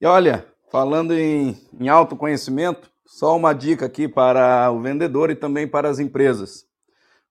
[0.00, 5.68] E olha, falando em, em autoconhecimento, só uma dica aqui para o vendedor e também
[5.68, 6.64] para as empresas.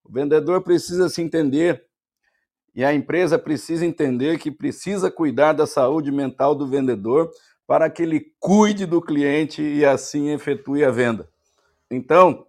[0.04, 1.84] O vendedor precisa se entender
[2.76, 7.32] e a empresa precisa entender que precisa cuidar da saúde mental do vendedor
[7.66, 11.28] para que ele cuide do cliente e assim efetue a venda.
[11.90, 12.46] Então,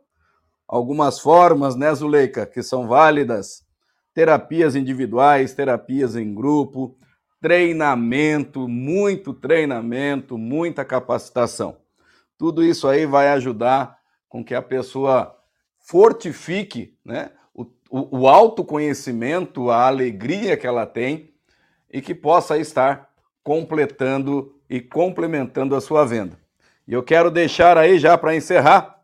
[0.68, 3.64] algumas formas, né, Zuleika, que são válidas:
[4.12, 6.94] terapias individuais, terapias em grupo,
[7.40, 11.76] treinamento, muito treinamento, muita capacitação.
[12.36, 15.36] Tudo isso aí vai ajudar com que a pessoa
[15.78, 21.30] fortifique né, o, o, o autoconhecimento, a alegria que ela tem
[21.90, 23.10] e que possa estar
[23.42, 26.38] completando e complementando a sua venda.
[26.86, 29.00] E eu quero deixar aí já para encerrar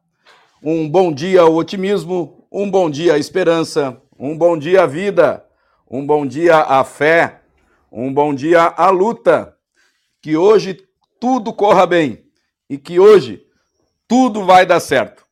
[0.62, 5.44] um bom dia ao otimismo, um bom dia à esperança, um bom dia à vida,
[5.90, 7.42] um bom dia à fé,
[7.90, 9.56] um bom dia à luta.
[10.20, 10.78] Que hoje
[11.20, 12.24] tudo corra bem
[12.68, 13.44] e que hoje
[14.08, 15.24] tudo vai dar certo.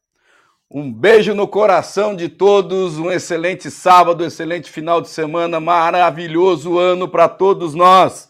[0.70, 7.06] Um beijo no coração de todos, um excelente sábado, excelente final de semana, maravilhoso ano
[7.06, 8.28] para todos nós.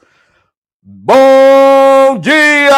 [0.83, 2.75] Bom dia!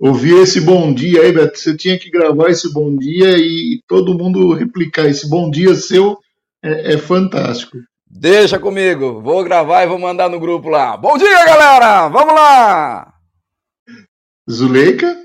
[0.00, 4.16] Ouvir esse bom dia aí, Beto, você tinha que gravar esse bom dia e todo
[4.16, 5.04] mundo replicar.
[5.04, 6.18] Esse bom dia seu
[6.62, 7.76] é, é fantástico.
[8.06, 10.96] Deixa comigo, vou gravar e vou mandar no grupo lá.
[10.96, 12.08] Bom dia, galera!
[12.08, 13.14] Vamos lá!
[14.50, 15.22] Zuleika?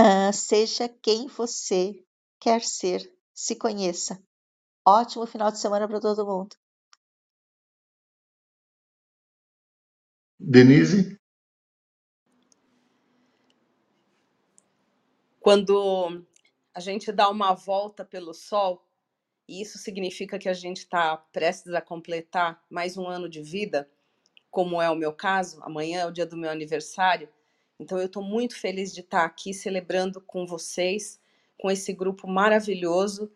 [0.00, 1.94] Uh, seja quem você
[2.40, 4.20] quer ser, se conheça.
[4.84, 6.56] Ótimo final de semana para todo mundo.
[10.38, 11.18] Denise?
[15.40, 16.24] Quando
[16.74, 18.84] a gente dá uma volta pelo sol,
[19.48, 23.88] e isso significa que a gente está prestes a completar mais um ano de vida,
[24.50, 27.28] como é o meu caso, amanhã é o dia do meu aniversário,
[27.78, 31.20] então, eu estou muito feliz de estar aqui celebrando com vocês,
[31.58, 33.30] com esse grupo maravilhoso,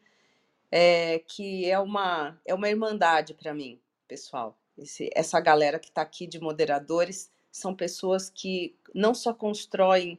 [0.70, 4.59] é, que é uma, é uma irmandade para mim, pessoal.
[4.76, 10.14] Esse, essa galera que está aqui de moderadores são pessoas que não só constroem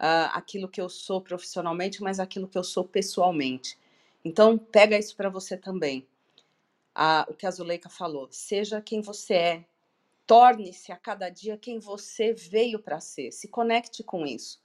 [0.00, 3.78] uh, aquilo que eu sou profissionalmente, mas aquilo que eu sou pessoalmente.
[4.24, 6.06] Então, pega isso para você também.
[6.94, 9.64] Ah, o que a Zuleika falou, seja quem você é,
[10.26, 13.32] Torne-se a cada dia quem você veio para ser.
[13.32, 14.62] Se conecte com isso.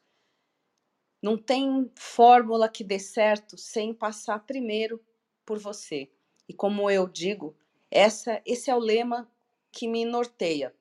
[1.21, 5.03] Não tem fórmula que dê certo sem passar primeiro
[5.45, 6.09] por você.
[6.47, 7.55] E como eu digo,
[7.89, 9.29] essa, esse é o lema
[9.71, 10.73] que me norteia.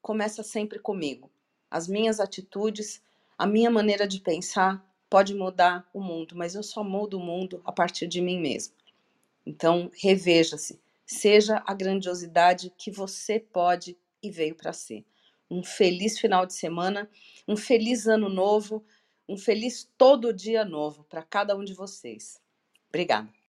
[0.00, 1.30] Começa sempre comigo.
[1.70, 3.02] As minhas atitudes,
[3.36, 7.60] a minha maneira de pensar pode mudar o mundo, mas eu só mudo o mundo
[7.64, 8.74] a partir de mim mesmo.
[9.46, 10.80] Então, reveja-se.
[11.06, 15.04] Seja a grandiosidade que você pode e veio para ser.
[15.50, 17.10] Um feliz final de semana,
[17.46, 18.84] um feliz ano novo,
[19.28, 22.40] um feliz todo dia novo para cada um de vocês.
[22.88, 23.43] Obrigada.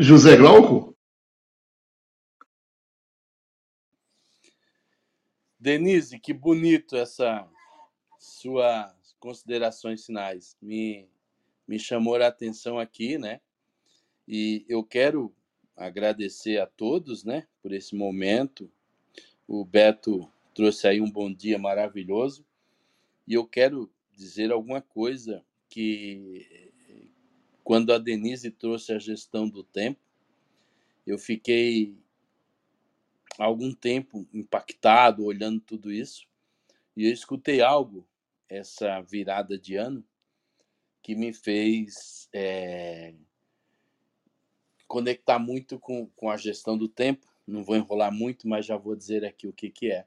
[0.00, 0.96] José Glauco?
[5.58, 7.50] Denise, que bonito essa
[8.16, 10.56] sua considerações finais.
[10.62, 11.08] Me,
[11.66, 13.40] me chamou a atenção aqui, né?
[14.28, 15.34] E eu quero
[15.76, 18.70] agradecer a todos, né, por esse momento.
[19.48, 22.46] O Beto trouxe aí um bom dia maravilhoso.
[23.26, 26.67] E eu quero dizer alguma coisa que
[27.68, 30.00] quando a Denise trouxe a gestão do tempo,
[31.06, 31.94] eu fiquei
[33.38, 36.26] algum tempo impactado olhando tudo isso
[36.96, 38.08] e eu escutei algo
[38.48, 40.02] essa virada de ano
[41.02, 43.14] que me fez é,
[44.86, 47.26] conectar muito com, com a gestão do tempo.
[47.46, 50.06] Não vou enrolar muito, mas já vou dizer aqui o que, que é.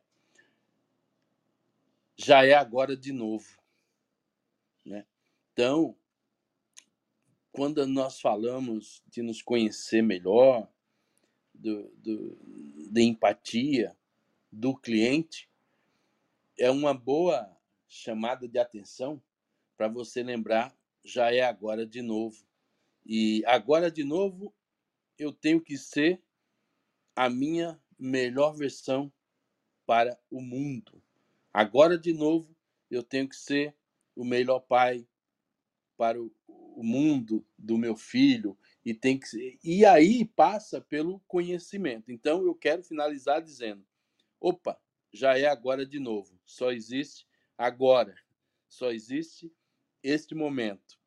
[2.18, 3.46] Já é agora de novo.
[4.84, 5.06] Né?
[5.54, 5.96] Então,
[7.52, 10.72] quando nós falamos de nos conhecer melhor,
[11.54, 12.38] do, do,
[12.92, 13.96] de empatia
[14.52, 15.50] do cliente,
[16.58, 19.22] é uma boa chamada de atenção
[19.78, 22.46] para você lembrar, já é agora de novo.
[23.06, 24.54] E agora de novo,
[25.18, 26.22] eu tenho que ser
[27.16, 29.12] a minha melhor versão
[29.86, 31.02] para o mundo.
[31.54, 32.56] Agora de novo,
[32.90, 33.76] eu tenho que ser
[34.16, 35.08] o melhor pai
[35.98, 36.32] para o,
[36.76, 42.12] o mundo do meu filho e tem que e aí passa pelo conhecimento.
[42.12, 43.86] Então eu quero finalizar dizendo:
[44.40, 44.80] opa,
[45.14, 46.40] já é agora de novo.
[46.46, 48.16] Só existe agora.
[48.68, 49.54] Só existe
[50.02, 51.00] este momento.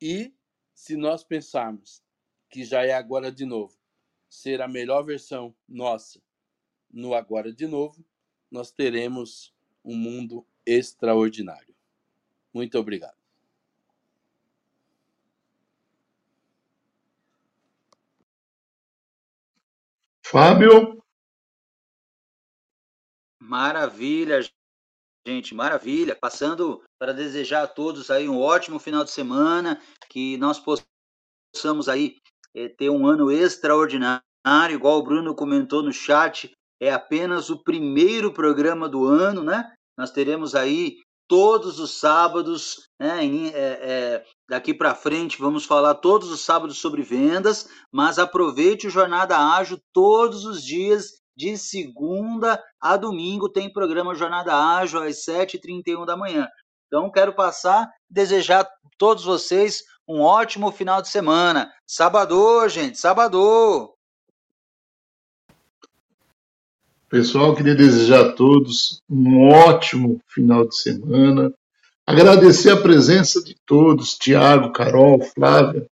[0.00, 0.34] E
[0.74, 2.02] se nós pensarmos
[2.48, 3.76] que já é agora de novo,
[4.28, 6.22] ser a melhor versão nossa
[6.90, 8.04] no agora de novo,
[8.50, 9.54] nós teremos
[9.84, 11.74] um mundo extraordinário.
[12.52, 13.17] Muito obrigado.
[20.30, 21.02] Fábio?
[23.40, 24.40] Maravilha,
[25.26, 26.14] gente, maravilha.
[26.14, 32.18] Passando para desejar a todos aí um ótimo final de semana, que nós possamos aí
[32.54, 34.22] é, ter um ano extraordinário,
[34.68, 39.74] igual o Bruno comentou no chat, é apenas o primeiro programa do ano, né?
[39.96, 40.98] Nós teremos aí
[41.28, 43.24] todos os sábados, né?
[43.24, 48.90] É, é, daqui para frente vamos falar todos os sábados sobre vendas, mas aproveite o
[48.90, 56.04] Jornada Ágil todos os dias, de segunda a domingo, tem programa Jornada Ágil às 7h31
[56.04, 56.48] da manhã.
[56.88, 58.68] Então, quero passar, desejar a
[58.98, 61.70] todos vocês um ótimo final de semana.
[61.86, 63.97] Sábado, gente, sábado!
[67.08, 71.50] Pessoal, queria desejar a todos um ótimo final de semana.
[72.06, 75.86] Agradecer a presença de todos: Tiago, Carol, Flávia,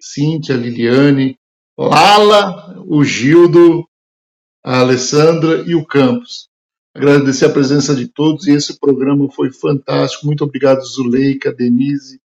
[0.00, 1.36] Cíntia, Liliane,
[1.76, 3.84] Lala, o Gildo,
[4.62, 6.48] a Alessandra e o Campos.
[6.94, 10.26] Agradecer a presença de todos e esse programa foi fantástico.
[10.26, 12.20] Muito obrigado, Zuleika, Denise.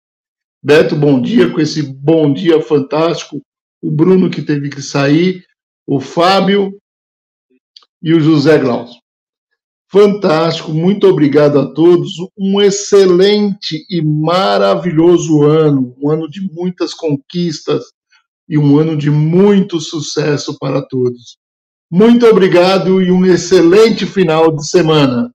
[0.63, 3.39] Beto, bom dia, com esse bom dia fantástico.
[3.79, 5.45] O Bruno, que teve que sair,
[5.85, 6.79] o Fábio
[8.03, 9.01] e o José Glaucio.
[9.89, 12.13] Fantástico, muito obrigado a todos.
[12.37, 17.85] Um excelente e maravilhoso ano, um ano de muitas conquistas
[18.49, 21.37] e um ano de muito sucesso para todos.
[21.91, 25.31] Muito obrigado e um excelente final de semana.